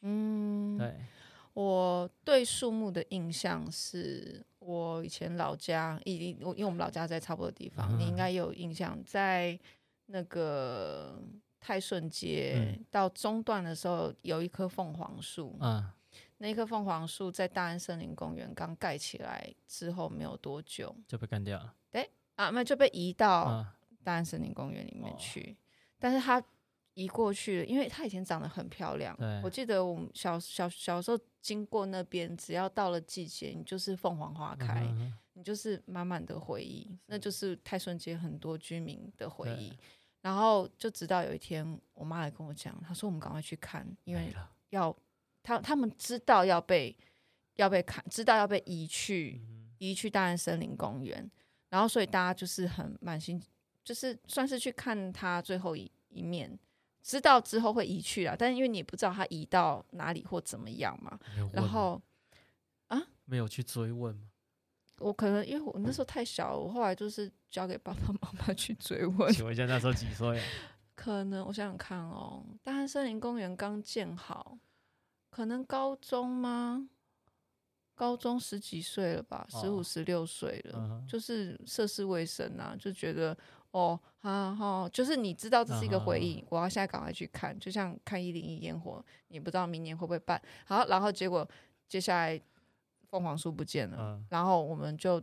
[0.00, 0.96] 嗯，对。
[1.52, 9.56] 我对树木的印象是，我以前老家，以我因为我们老家在差不多的地方，嗯、你应该有印象，在
[10.06, 11.22] 那个
[11.60, 15.56] 泰顺街到中段的时候，有一棵凤凰树。
[15.60, 15.88] 嗯，
[16.38, 21.72] 那棵凤凰树在大安森林公园刚盖起来之后没有多久就被干掉了。
[21.92, 23.64] 对啊，那就被移到。
[24.04, 25.56] 嗯大安森林公园里面去，哦、
[25.98, 26.42] 但是它
[26.92, 29.16] 移过去了，因为它以前长得很漂亮。
[29.42, 39.76] 我记得我们小小小时候经过那边，只要到了季节，你就是凤凰花开，嗯、你就是满满的回忆，那就是泰顺街很多居民的回忆。
[40.20, 44.32] 然后就直到有一天，我妈来跟我讲，她说我们赶快去看，因为
[44.70, 44.96] 要
[45.42, 46.96] 他他们知道要被
[47.56, 51.28] 要被砍，知道要被移去、嗯、移去大安森林公园，
[51.68, 53.42] 然后所以大家就是很满心。
[53.84, 56.58] 就是算是去看他最后一一面，
[57.02, 61.18] 知道之后会移去了，但是因为你也不知道他移到哪里或怎么样嘛，
[61.52, 62.00] 然后
[62.88, 64.22] 啊，没有去追问吗？
[65.00, 69.30] 我可能因为我那时候太小，我后来就是交给爸爸妈妈去追问。
[69.34, 70.40] 请问一下那时候几岁？
[70.94, 74.56] 可能我想想看哦，大安森林公园刚建好，
[75.28, 76.88] 可能高中吗？
[77.96, 83.36] 高中十几岁了吧，十五十六岁了，哦嗯、就是涉世未深啊，就觉得。
[83.74, 90.40] 哦，好好，就是你知道这是一个回忆，啊、我要现在赶快去看，就像看一零一烟火，你不知道明年会不会办。
[90.64, 91.46] 好，然后结果
[91.88, 92.40] 接下来
[93.10, 95.20] 凤凰树不见了，嗯、然后我们就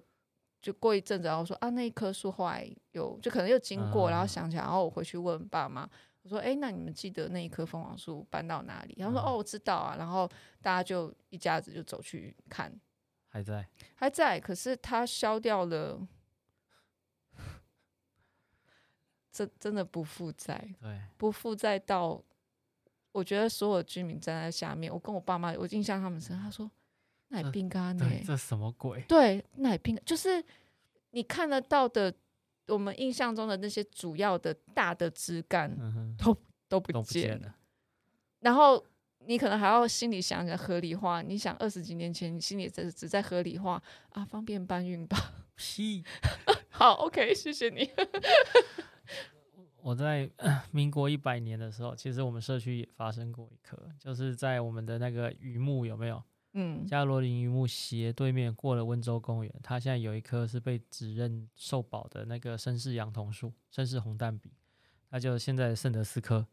[0.62, 5.90] 就过一阵子，然后说啊，那一棵树后来有，就可能又经过，啊、然后想起来，然后我回去问爸妈，
[6.24, 8.94] 我说，哎，那你们记得那一棵凤凰树搬到哪里？
[8.98, 9.96] 然后说，哦，我知道啊。
[9.98, 10.30] 然后
[10.62, 12.70] 大家就一家子就走去看，
[13.30, 16.06] 还在，还在，可是它消掉了。
[19.32, 22.22] 真真的不负债，对，不负债到，
[23.12, 26.70] 我觉得所有居民站在下面，我跟我爸妈，我印象他们说，他说，
[27.30, 29.02] 那也冰干呢，这什么鬼？
[29.08, 30.44] 对，那也冰，就是
[31.12, 32.14] 你看得到的，
[32.68, 37.04] 我们印象中的那些主要的大的枝干，嗯、都都不见了。
[37.04, 37.56] 不见了，
[38.42, 38.86] 然后
[39.20, 45.34] 你可能还要心里想想合理化，你想二十几年前，你心里只只在合理化啊，方便搬运吧。
[45.56, 46.04] 屁，
[46.70, 47.90] 好，OK，谢谢你。
[49.84, 50.30] 我在
[50.72, 56.24] 民国一百年的时候，其实我们社区也发生过一棵，就是在我们的那个榆木有没有？
[56.54, 64.52] 嗯，加罗林榆木斜对面过了温州公园，它现在有一棵是被指认受保的那个绅士杨桐树，绅士红蛋笔，
[65.10, 66.46] 它就现在圣德斯科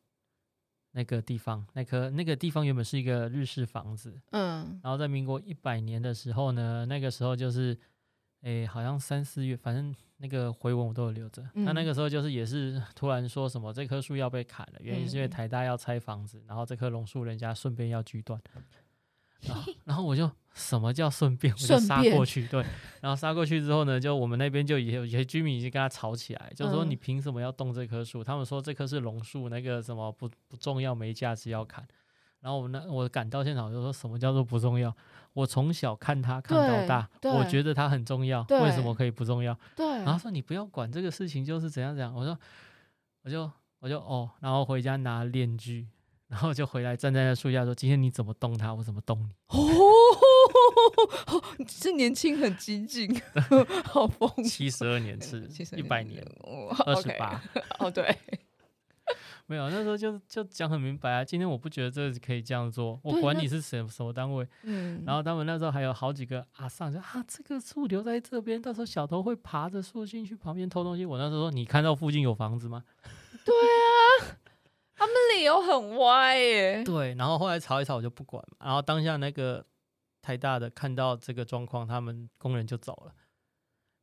[0.92, 7.76] 那个地方，那棵那个地方原本是一个日式房子，嗯，然后在民国一百年的时候呢，那个时候就是，
[8.42, 9.94] 诶，好像三四月，反正。
[10.18, 11.42] 那个回文我都有留着。
[11.42, 18.40] 他、嗯、那个时候就是也是突然说什么这棵树要被砍了，原因是因为台大要拆房子，然后这棵榕树人家顺便要锯断，
[19.42, 22.64] 然后然后我就什么叫顺便，我就杀过去，对，
[23.00, 28.24] 然后杀过去之后呢，就我们那边就也有些居民已经跟他吵起来，就是说你凭什么要动这棵树？
[28.24, 31.86] 他们说这棵是榕树，那个什么不不重要没价值要砍。
[32.40, 34.94] 然后我那我赶到现场就说什么叫做不重要？
[35.38, 39.56] 我从小看他看到大，我觉得他很重要，为什么可以不重要？
[39.76, 39.86] 对。
[39.86, 42.12] 然后说你不要管这个事情，就是怎样怎样。
[42.12, 42.36] 我说
[43.22, 45.86] 我就我就哦，然后回家拿链锯，
[46.26, 49.30] 然后就回来站在那树下说：今天你怎么动他，我怎么动你。
[49.46, 49.56] 哦，
[51.28, 53.08] 哦， 是年轻很激进，
[53.84, 54.42] 好疯。
[54.42, 56.20] 七十二年次，一百年，
[56.84, 57.40] 二十八。
[57.78, 58.18] 哦，对。
[59.50, 61.24] 没有，那时候就就讲很明白啊。
[61.24, 64.46] 今天我不觉得这个可以这样做，我管你是什么什么单位。
[64.62, 65.02] 嗯。
[65.06, 71.06] 然后他们那时候还有好几个阿上就啊，这个树留在这边，到时候小偷会爬着树进去旁边偷东西。
[71.06, 72.84] 我那时候说，你看到附近有房子吗？
[73.42, 74.36] 对啊，
[74.94, 76.84] 他们理由很歪耶。
[76.84, 78.44] 对，然后后来吵一吵，我就不管。
[78.60, 79.64] 然后当下那个
[80.20, 83.12] 台大的看到这个状况，他们工人就走了。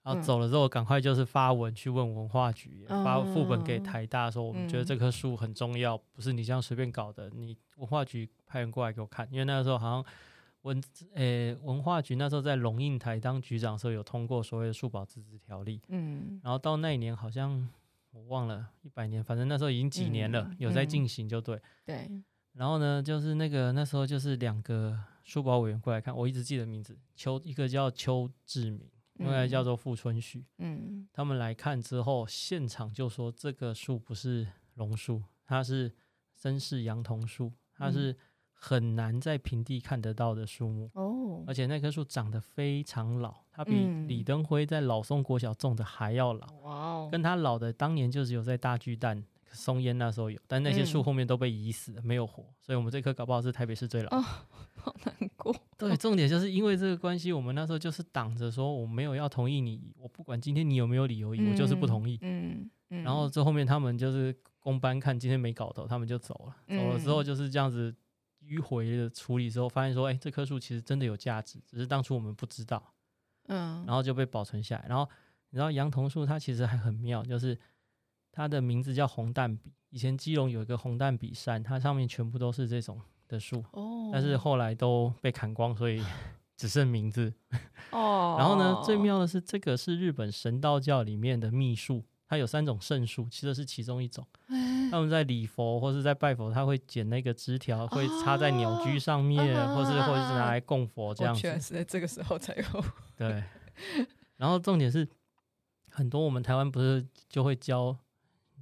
[0.06, 7.28] 然后走了之后，赶快就是发文去问文化局，嗯、发副本给台大说，我们觉得这棵树很重要，嗯、不是你这样随便搞的。
[7.32, 10.06] 你文化局派人过来给我看，因为那个时候好像
[10.62, 10.80] 文
[11.16, 17.68] 诶、欸、文化局那时候在龙应台当局长的时候有通过所谓的树保自治条例，嗯，然后到那一年好像
[18.12, 22.08] 我忘了一百年，反正那时候已经几年了，嗯、有在进行就对，对。
[22.54, 28.88] 然后呢，就是那个那时候就是两个树保委员过来看，我一直记得名字，邱一个叫邱志明。
[29.18, 35.92] 应该叫做富春许，嗯，他们来看之后，现场就说这个树不是榕树，它是
[36.40, 38.16] 绅士杨桐树，它是
[38.54, 49.24] 很难在平地看得到的树木哦，而且那棵树长得非常老，它比李登辉在老松国小种的还要老，哇哦，跟他老的当年就只有在大巨蛋。
[49.52, 54.10] 松烟那时候有，但那些树后面都被移死了，没有活，所以我们这棵搞不好是台北市最老。
[54.10, 54.26] 哦，
[54.86, 55.56] 好难过。
[55.78, 62.20] 对，重点就是因为这个关系，我们那时候就是挡着说，我没有要同意你，我不管今天你有没有理由，嗯、我就是不同意。
[62.22, 66.78] 嗯，嗯，然后这后面他们就是公班看今天没搞头，他们就走了。
[66.78, 67.94] 走了之后就是这样子
[68.44, 72.94] 迂回的处理之后，发现说，哎、欸，这棵树其实真的有价值，只是当初我们不知道。
[73.48, 74.86] 嗯，然后就被保存下来。
[74.88, 75.10] 然后
[75.50, 77.58] 你知道杨桐树它其实还很妙，就是。
[78.38, 86.04] 它的名字叫红蛋笔，以前基隆有一个红蛋笔山，它上面全部都是这种的树，哦、但是后来都被砍光，所以
[86.56, 87.34] 只剩名字。
[87.92, 94.26] 哦， 然后呢，最妙的是这个是日本神道教里面的秘术，它有三种圣树，其实是其中一种。
[94.50, 101.42] 欸、他们在礼佛或是在拜佛，他会剪那个枝条，会插在鸟居上面，哦、或是或者是拿来供佛这样子。
[101.42, 102.64] 确实是在这个时候才有。
[103.18, 103.44] 对，
[104.38, 105.08] 然后重点是
[105.90, 107.98] 很多我们台湾不是就会教。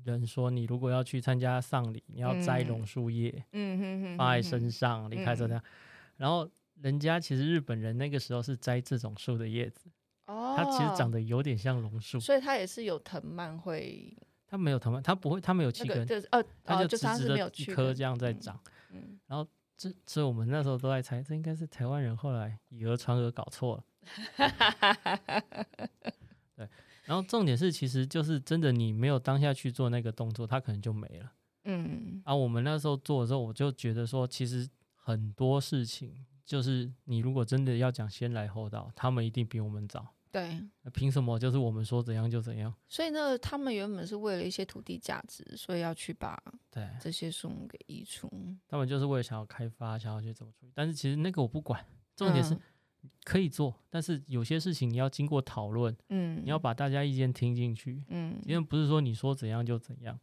[0.04, 5.64] 人说，你如果要去参加丧礼，你要摘榕树叶，嗯哼哼，放在身上，离开这样。
[6.18, 6.50] 然后
[6.82, 9.90] 人家其实日本人那个时候是摘这种树的叶子，
[10.28, 14.16] 哦，它其实长得有点像榕树，所以它也是有藤蔓会。
[14.46, 18.60] 它没有藤蔓，它不会，它没有气根，就是呃，它就直直的一棵这样在长。
[18.92, 23.84] 嗯，然后这这我们那时候都在猜，这应该是台湾人后来以讹传讹搞错了。
[26.56, 26.68] 对。
[27.04, 31.32] 然后重点是，其实就是真的，你没有当下去做那个动作，它可能就没了。
[31.66, 40.08] 嗯，啊，我们那时候做的时候，我就觉得说，其实很多事情，就是你如果真的要讲先来后到，他们一定比我们早。
[40.32, 40.60] 对，
[40.94, 42.74] 凭什么就是我们说怎样就怎样？
[42.88, 46.42] 所以呢，他们原本是为了一些土地价值，所以要去把
[46.72, 48.30] 对这些树木给移除。
[48.68, 50.72] 他们就是为了想要开发，想要去怎么处理。
[50.74, 51.86] 但是其实那个我不管，
[52.16, 52.54] 重点是。
[52.54, 52.62] 嗯
[53.24, 60.20] 可以做，但是有些事情你要经过讨论，嗯，你要把大家意见听进去，嗯，因为不是说你说怎样就怎样。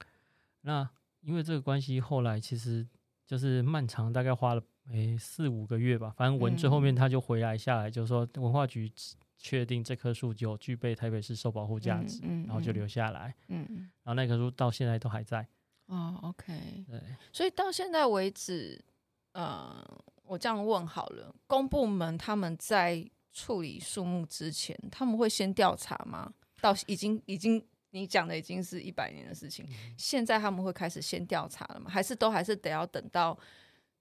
[0.63, 0.89] 那
[1.23, 2.87] 因为这个关系，后来其实
[3.27, 6.13] 就是漫长，大概花了诶四五个月吧。
[6.17, 8.93] 反正文最后面他就回来下来，就是说文化局
[9.39, 15.47] 确定这棵树就具备台北市受保护价值，嗯，然后就留下来，嗯，然后那棵树到现在都还在。
[15.87, 17.01] 哦，OK，对，
[17.33, 18.85] 所以到现在为止，
[19.33, 19.83] 呃。
[20.31, 26.33] 我这样问好了，公部门他们在处理树木之前，他们会先调查吗？
[26.61, 27.61] 到已经已经
[27.91, 31.91] 你讲的已经是一百年的事情，嗯、现在他们会开始先调查了吗？
[31.91, 33.37] 还是都还是得要等到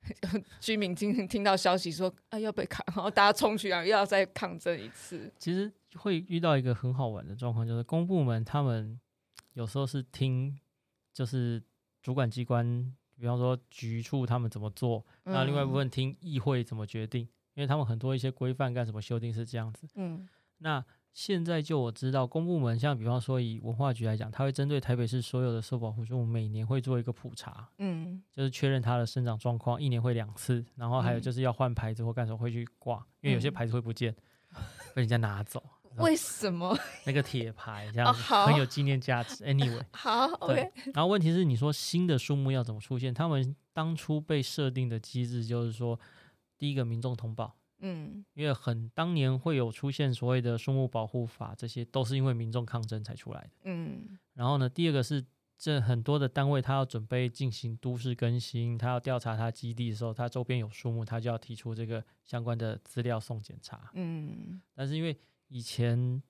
[0.62, 5.34] 居民今天听到消息说啊要被砍，然后大家冲去啊又要再抗争一次？
[5.40, 9.00] 其实会遇到一个很好玩的状况，就是公部门他们
[9.54, 10.56] 有时候是听，
[11.12, 11.64] 就是
[12.04, 12.96] 主管机关。
[13.20, 19.88] 比方说局处他们怎么做，那另外一部分听议会怎么决定，嗯、因为他们很多一些规范干什么修订是这样子。
[19.96, 20.28] 嗯，
[20.60, 34.16] 那现在就我知道公部门，像比方说以文化局来讲，他会针对台北市所有的社保护树木，每年会做一个普查，嗯，就是确认它的生长状况，一年会两次，然后还有就是要换牌子或干什么会去挂，因为有些牌子会不见，
[34.56, 34.62] 嗯、
[34.96, 35.62] 被人家拿走。
[36.00, 39.44] 为什么 那个铁牌这样子很有纪念价值？
[39.46, 40.72] Anyway，好，OK。
[40.94, 43.14] 然后问题是，你说新的树木要怎么出现？
[43.14, 46.00] 他们当初被设定的机制就是说，
[46.58, 54.18] 第一个民众通报，嗯，因为很当年会有出现所谓的树木保护法，这些都是因为民众抗争才出来的，嗯。
[54.34, 55.26] 然后呢，第二个是
[55.58, 63.92] 这很多的单位，他要准备进行都市更新，他要调查他基地的时候，他周边有树木，他就要提出这个相关的资料送检查。
[63.94, 65.18] 嗯，但是因为
[65.50, 66.24] 以前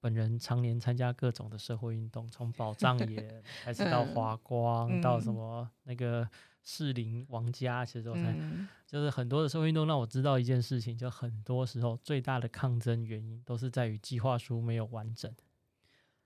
[0.00, 6.28] 本人常年参加各种的社会运动，从宝藏岩 还是到华光，嗯、到什么那个
[6.62, 15.32] 士林王家，其实我才、嗯、就是很多的社会运动让我知道一件事情，就很多时候最大的抗争原因都是在于计划书没有完整。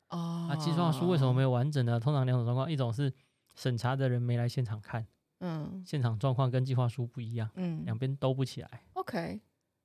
[0.09, 1.99] 哦，那，计划书为什么没有完整呢？
[1.99, 3.11] 通常两种状况，一种是
[3.55, 5.07] 审查的人没来现场看，
[5.41, 8.85] 嗯，现场状况跟计划书不一样，嗯，两边都不起来。
[8.93, 9.41] OK，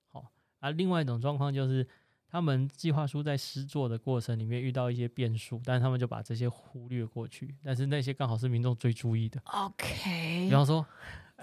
[0.07, 0.29] 好，
[0.59, 1.87] 啊，另外一种状况就是
[2.29, 9.41] 他们计划书在施作的过程里面遇到一些变数，但是他们就把这些忽略过去，但是那些刚好是民众最注意的。
[9.45, 10.85] OK，比方说。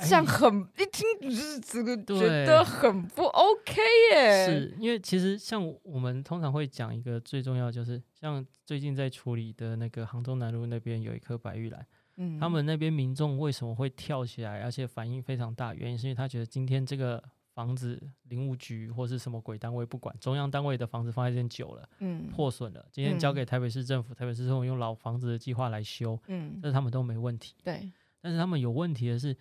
[0.00, 3.80] 这样很一听就是这个觉得很不 OK
[4.10, 17.22] 耶，是因为其实像我们通常会讲一个最重要就是像最近在处理的那个杭州南路那边有一棵白玉兰，嗯，他们那边民众为什么会跳起来，而且反应非常大，原因是因为他觉得今天这个
[17.54, 27.90] 房子林务局或是什么鬼单位不管，中央单位的房子放在这边久了，嗯，破损了，今天交给台北市政府，台北市政府用老房子的计划来修，嗯，这他们都没问题，对，
[28.20, 29.34] 但是他们有问题的是。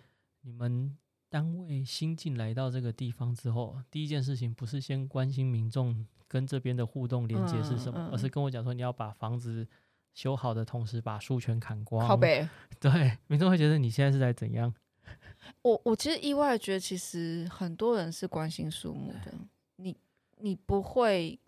[0.46, 0.94] 你们
[1.30, 9.66] 单位新进来到这个地方之后，第一件事情不是先关心民众跟这边的互动连接是什么，嗯嗯、而是跟我讲说你要把房子
[10.12, 12.06] 修好的同时把树全砍光。
[12.06, 12.46] 靠北。
[12.78, 14.70] 对，民众会觉得你现在是在怎样？
[15.62, 19.32] 我我其实意外觉得，其实很多人是关心树木的。
[19.76, 19.96] 你
[20.38, 21.38] 你不会，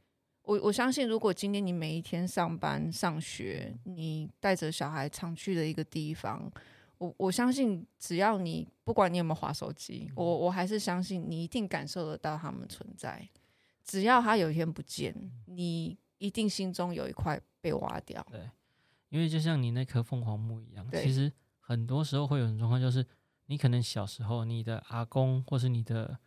[0.42, 6.50] 我我相信，如果今天你每一天上班上学，你带着小孩常去的一个地方。
[6.98, 13.28] 我我相信，只要你不管你有没有划手机，我我还是相信你一定感受得到他们存在。
[13.84, 18.26] 只要他有一天不见，你一定心中有一块被挖掉。
[18.30, 18.40] 对，
[19.10, 21.30] 因为就像你那棵凤凰木一样，对其实
[21.60, 23.06] 很多时候会有种状况，就是
[23.46, 26.18] 你可能小时候你的阿公或是你的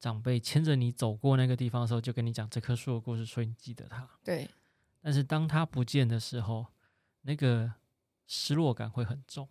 [0.00, 4.08] 长辈牵着你走过那个地方的时候，就跟你讲这棵树的故事，所以你记得它。
[4.24, 4.48] 对，
[5.00, 6.66] 但是当它不见的时候，
[7.22, 7.72] 那个
[8.26, 9.48] 失落感会很重。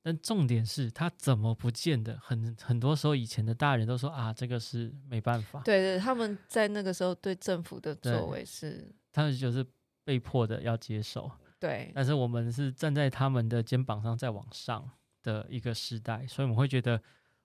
[0.00, 2.18] 但重点是它怎么不见的？
[2.22, 5.60] 很很多时候，以前的大人都说啊，这个是没办法。
[5.64, 9.66] 对对，他们在那个时候对政府的作为是，他们就是
[10.04, 11.30] 被迫的要接受。
[11.58, 14.88] 对，但是我们是站在他们的肩膀上再往上
[15.22, 17.00] 的一个时代，所以我们会觉得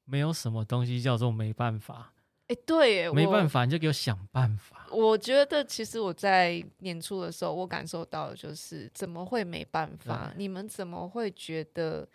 [0.05, 2.13] 没有什么东西叫做没办法。
[2.47, 4.85] 哎，对耶，没办法，你就给我想办法。
[4.91, 10.33] 我觉得其实我在年初的时候，我感受到的就是怎么会没办法？
[10.35, 12.07] 你们怎么会觉得？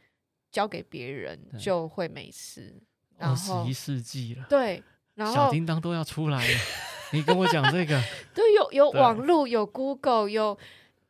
[0.51, 2.75] 交给别人就会没事。
[3.19, 4.83] 二十一世纪了，对，
[5.15, 6.59] 然后小叮当都要出来了。
[7.13, 8.03] 你跟我讲这个，
[8.35, 10.59] 对，有有网络，有 Google，有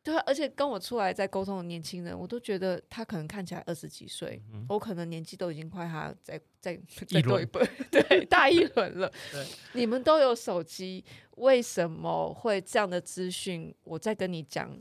[0.03, 7.59] 对，而且跟我出来在沟通的年轻人，我都觉得他可能看起来二十几岁，嗯、我可能年纪都已经快他再再再多一辈，
[7.91, 9.11] 对，大一轮了。
[9.73, 11.03] 你们都有手机，
[11.37, 13.73] 为什么会这样的资讯？
[13.83, 14.77] 我在跟你讲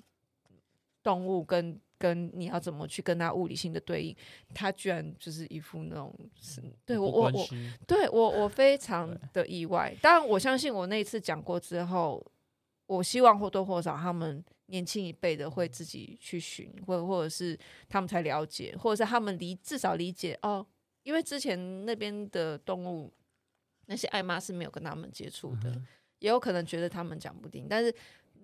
[1.03, 1.81] 动物跟。
[2.01, 4.17] 跟你要怎么去跟他物理性的对应，
[4.55, 7.49] 他居然就是一副那种是，对我我我，
[7.89, 9.93] 对我我非常的意外。
[10.01, 12.25] 当然，我相信我那一次讲过之后，
[12.87, 17.59] 我希望或多或少他们年轻一辈的会自己去寻，或或者是
[17.91, 20.67] 他们才了解，或者是他们理至少理解哦，
[21.03, 23.13] 因为之前那边的动物
[23.87, 25.71] 那些爱妈是没有跟他们接触的，
[26.21, 27.95] 也有可能觉得他们讲不定，但是。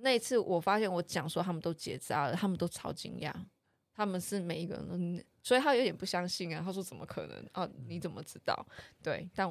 [0.01, 3.33] 那一次我发现我讲说他们都结扎了，他们都超惊讶，
[3.95, 6.61] 他们是每一个人都，所以他有点不相信啊。
[6.63, 7.67] 他说怎么可能啊？
[7.87, 8.67] 你怎么知道？
[9.03, 9.51] 对，但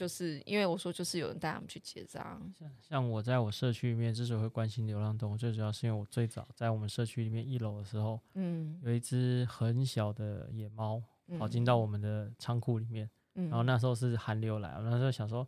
[0.00, 2.40] 就是因为我说就是有人带他们去结扎。
[2.58, 11.02] 像像我在我社区里面之所以会关心流浪动物，最主要是因为我最早在我们社区里面一楼的时候，嗯，有一只很小的野猫
[11.38, 15.46] 跑进到我们的仓库里面，嗯，然后那时候是寒流来，我那时候想说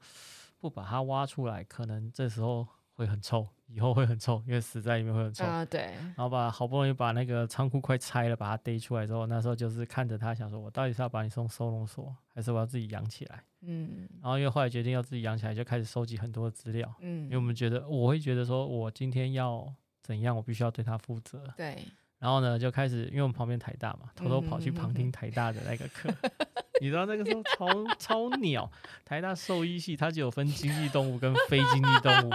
[0.59, 2.69] 不把它挖出来，可能这时候。
[3.03, 5.45] 会很臭，以后会很臭，因为死在里面会很臭。
[5.45, 5.81] 啊，对。
[5.81, 13.43] 然后把好不容易把那个仓库快拆了，把它逮出来之后，那时候就是看着他，想说我到底是要把你送收容所，还是我要自己养起来？
[13.63, 14.09] 嗯。
[14.23, 16.95] 然后因为后来决定要自己养起来，就开始收集很多的资料。
[17.01, 17.25] 嗯。
[17.25, 19.67] 因为我们觉得，我会觉得说，我今天要
[20.01, 21.43] 怎样，我必须要对他负责。
[21.57, 21.77] 对。
[22.21, 26.09] 然后呢，就开始，因为我们旁边台大嘛，偷偷跑去旁听台大的那个课。
[26.81, 27.67] 你知道那个时候超
[27.99, 28.71] 超鸟，
[29.05, 32.33] 台大兽医系它就有分经济动物跟非经济动物。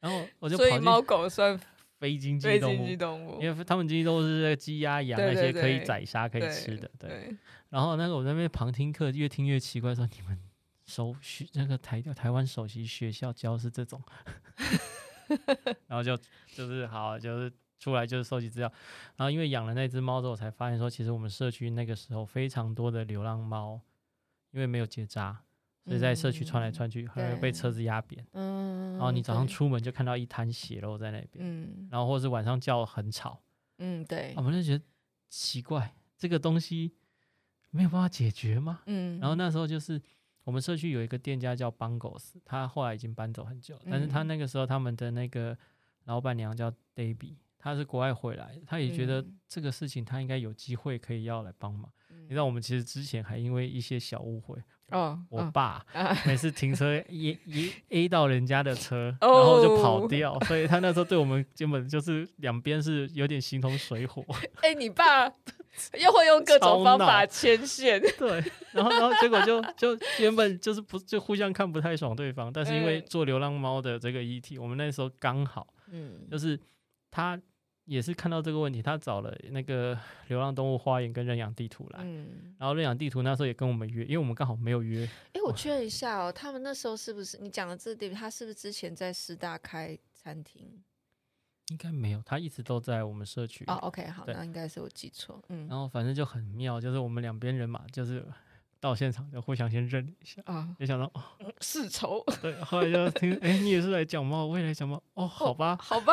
[0.00, 1.58] 然后我就跑，所以猫狗算
[1.98, 7.34] 非经济动，动物，因为他们经济动物是鸡鸭羊那些可以宰杀可以吃的，对。
[7.70, 10.38] 然后那个我在那边旁听课，越听越奇怪，说你们
[10.86, 14.00] 首学那个台台湾首席学校教是这种，
[15.86, 16.16] 然后就
[16.54, 18.72] 就是好，就是出来就是收集资料。
[19.16, 23.78] 然后因为养了那只猫之后，我才发现说，其实我们社区那个时候非常多的流浪猫，
[24.52, 25.38] 因为没有结扎，
[25.84, 28.26] 所以在社区穿来穿去，很容易被车子压扁。
[28.32, 31.38] 嗯，然后你早上出门就看到一滩血肉在那边。
[31.38, 33.42] 嗯，然后或是晚上叫很吵。
[33.78, 34.34] 嗯，对。
[34.36, 34.84] 我们就觉得
[35.28, 36.92] 奇怪，这个东西
[37.70, 38.80] 没有办法解决吗？
[38.86, 40.00] 嗯，然后那时候就是。
[40.44, 45.54] 我们社区有一个店家叫 Bungles，他后来已经搬走很久，但是他那个时候他们的那个
[46.04, 51.92] 老板娘叫 Debbie，他是国外回来，她也觉得这个事情她应该有机会可以要来帮忙。
[52.22, 54.58] 你知道我们其实之前还因为一些小误会，
[54.90, 55.84] 哦，我爸
[56.26, 64.24] 每次停车一一 A 到人家的车，然后就跑掉，所以他那时候对我们根本就是两边是有点形同水火。
[64.62, 65.32] 哎，你爸。
[65.96, 76.58] 又会用各种方法牵线， 对，然后然后结果就就原本就是不就互相看不太爽对方，但是因为做流浪猫的这个议题，我们那时候刚好，嗯，就是
[77.12, 77.40] 他
[77.88, 85.08] 也是看到这个问题，他找了那个流浪动物花园跟认养地图来，嗯，然后认养地图那时候也跟我们约，因为我们刚好没有约。
[85.32, 90.84] 哎，我确认一下哦，他们那时候是不是你讲的这个地方，他是不是之前在师大开餐厅？
[91.70, 93.64] 应该没有，他一直都在我们社区。
[93.68, 95.42] 哦，OK，好，那应该是我记错。
[95.48, 98.24] 嗯，然后反正就很妙，就是我们两边人嘛，就是
[98.80, 101.22] 到现场就互相先认一下啊，没想到哦，
[101.60, 102.22] 世仇。
[102.40, 105.02] 对，后来就听，哎，你也是来讲猫，我也来讲猫。
[105.14, 106.12] 哦，好吧，好吧。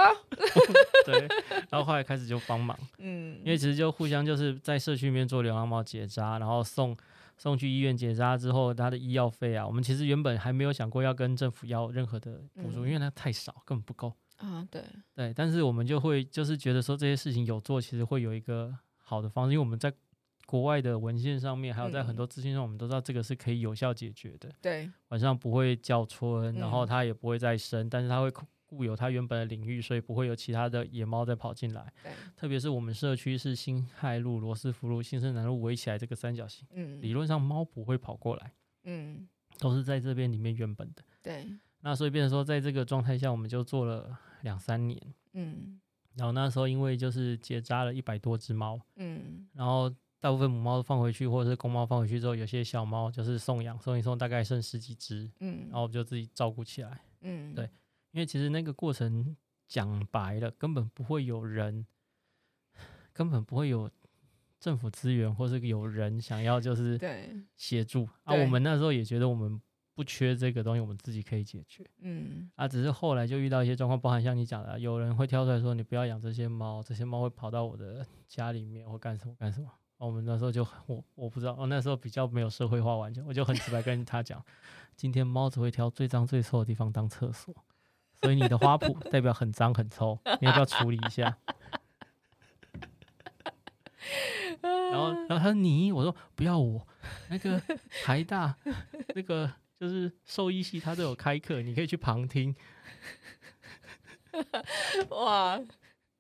[1.06, 1.28] 对，
[1.70, 6.96] 然后后来开始就帮忙，嗯，因为其实就互相就是在社区里面做流浪猫结扎，然后送
[7.38, 14.12] 送去医院结扎之后，他的医药费啊，我们其实原本还没有想过要跟政府要任何的补助，因为那太少，根本不够。
[14.38, 19.94] 啊，对对，但是我们就会就是觉得说这些事情有做，其实会有一个好的方式，因为我们在
[20.46, 24.52] 国外的文献上面，还有在很多资讯上，我们都知道这个是可以有效解决的。
[24.62, 28.32] 对，晚上不会叫春，然后它也不会再生，但是它会
[28.66, 31.92] 固有它原本的领域，所以不会有其他的野猫再跑进来。
[32.04, 39.28] 对，特别是我们社区是辛亥路、罗斯福路、新生南路围起来这个三角形，嗯，理论上猫不会跑过来，嗯，
[39.60, 41.04] 都是在这边里面原本的。
[41.22, 41.46] 对。
[41.82, 45.00] 那所以变成说，在这个状态下，我们就做了两三年，
[45.34, 45.80] 嗯，
[46.16, 57.66] 然后那时候因为就是结扎了一百多只猫，嗯，然后大部分母猫放回去，或者是公猫放回去之后，有些小猫就是送养，送一送大概剩十几只，嗯，然后我们就自己照顾起来，嗯，对，
[58.12, 59.36] 因为其实那个过程
[59.68, 61.86] 讲白了，根本不会有人，
[63.14, 63.90] 根本不会有
[64.60, 69.62] 政府资源，或是有人想要就是对协助，啊，我们那时候也觉得我们。
[69.98, 71.90] 不缺这个东西，我们自己可以解决。
[72.02, 79.72] 嗯，啊，只是后来就遇到一些状况，包含像你讲的，有人会跳出来说，你不要养这些猫，这些猫会跑到我的家里面或干什么干什么。
[79.98, 84.44] 我们那时候就我我不知道，我那时候比较没有社会化完全，我就很直白跟他讲，
[84.96, 87.54] 今天猫只会挑最脏最臭的地方当厕所，
[88.22, 91.38] 所以你的花圃代表很脏很臭，你要不要处理一下？
[94.62, 96.88] 然后然后他说你，我说不要我，
[97.30, 97.62] 那个
[98.04, 98.56] 台大
[99.14, 99.52] 那个。
[99.78, 102.56] 就是兽医系，他都有开课，你可以去旁听。
[105.12, 105.60] 哇，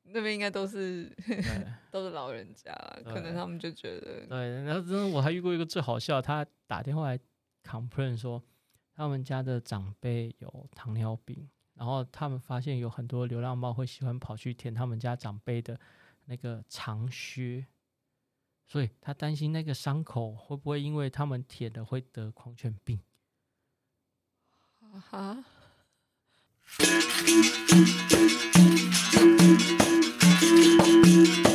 [0.07, 1.11] 那边应该都是
[1.91, 2.71] 都是老人家，
[3.03, 4.63] 可能他们就觉得对。
[4.63, 7.19] 然后真的我还遇过一个最好笑，他打电话来
[7.63, 8.41] complain 说，
[8.95, 15.79] 他们家的长辈有糖尿病，然后他们发现有很多流浪猫会喜欢跑去舔他们家长辈的
[16.25, 17.65] 那个长靴，
[18.67, 22.99] 所以他担心那个伤口会不会因为他们舔了会得狂犬病。
[25.09, 25.43] 哈。
[30.37, 31.54] thank you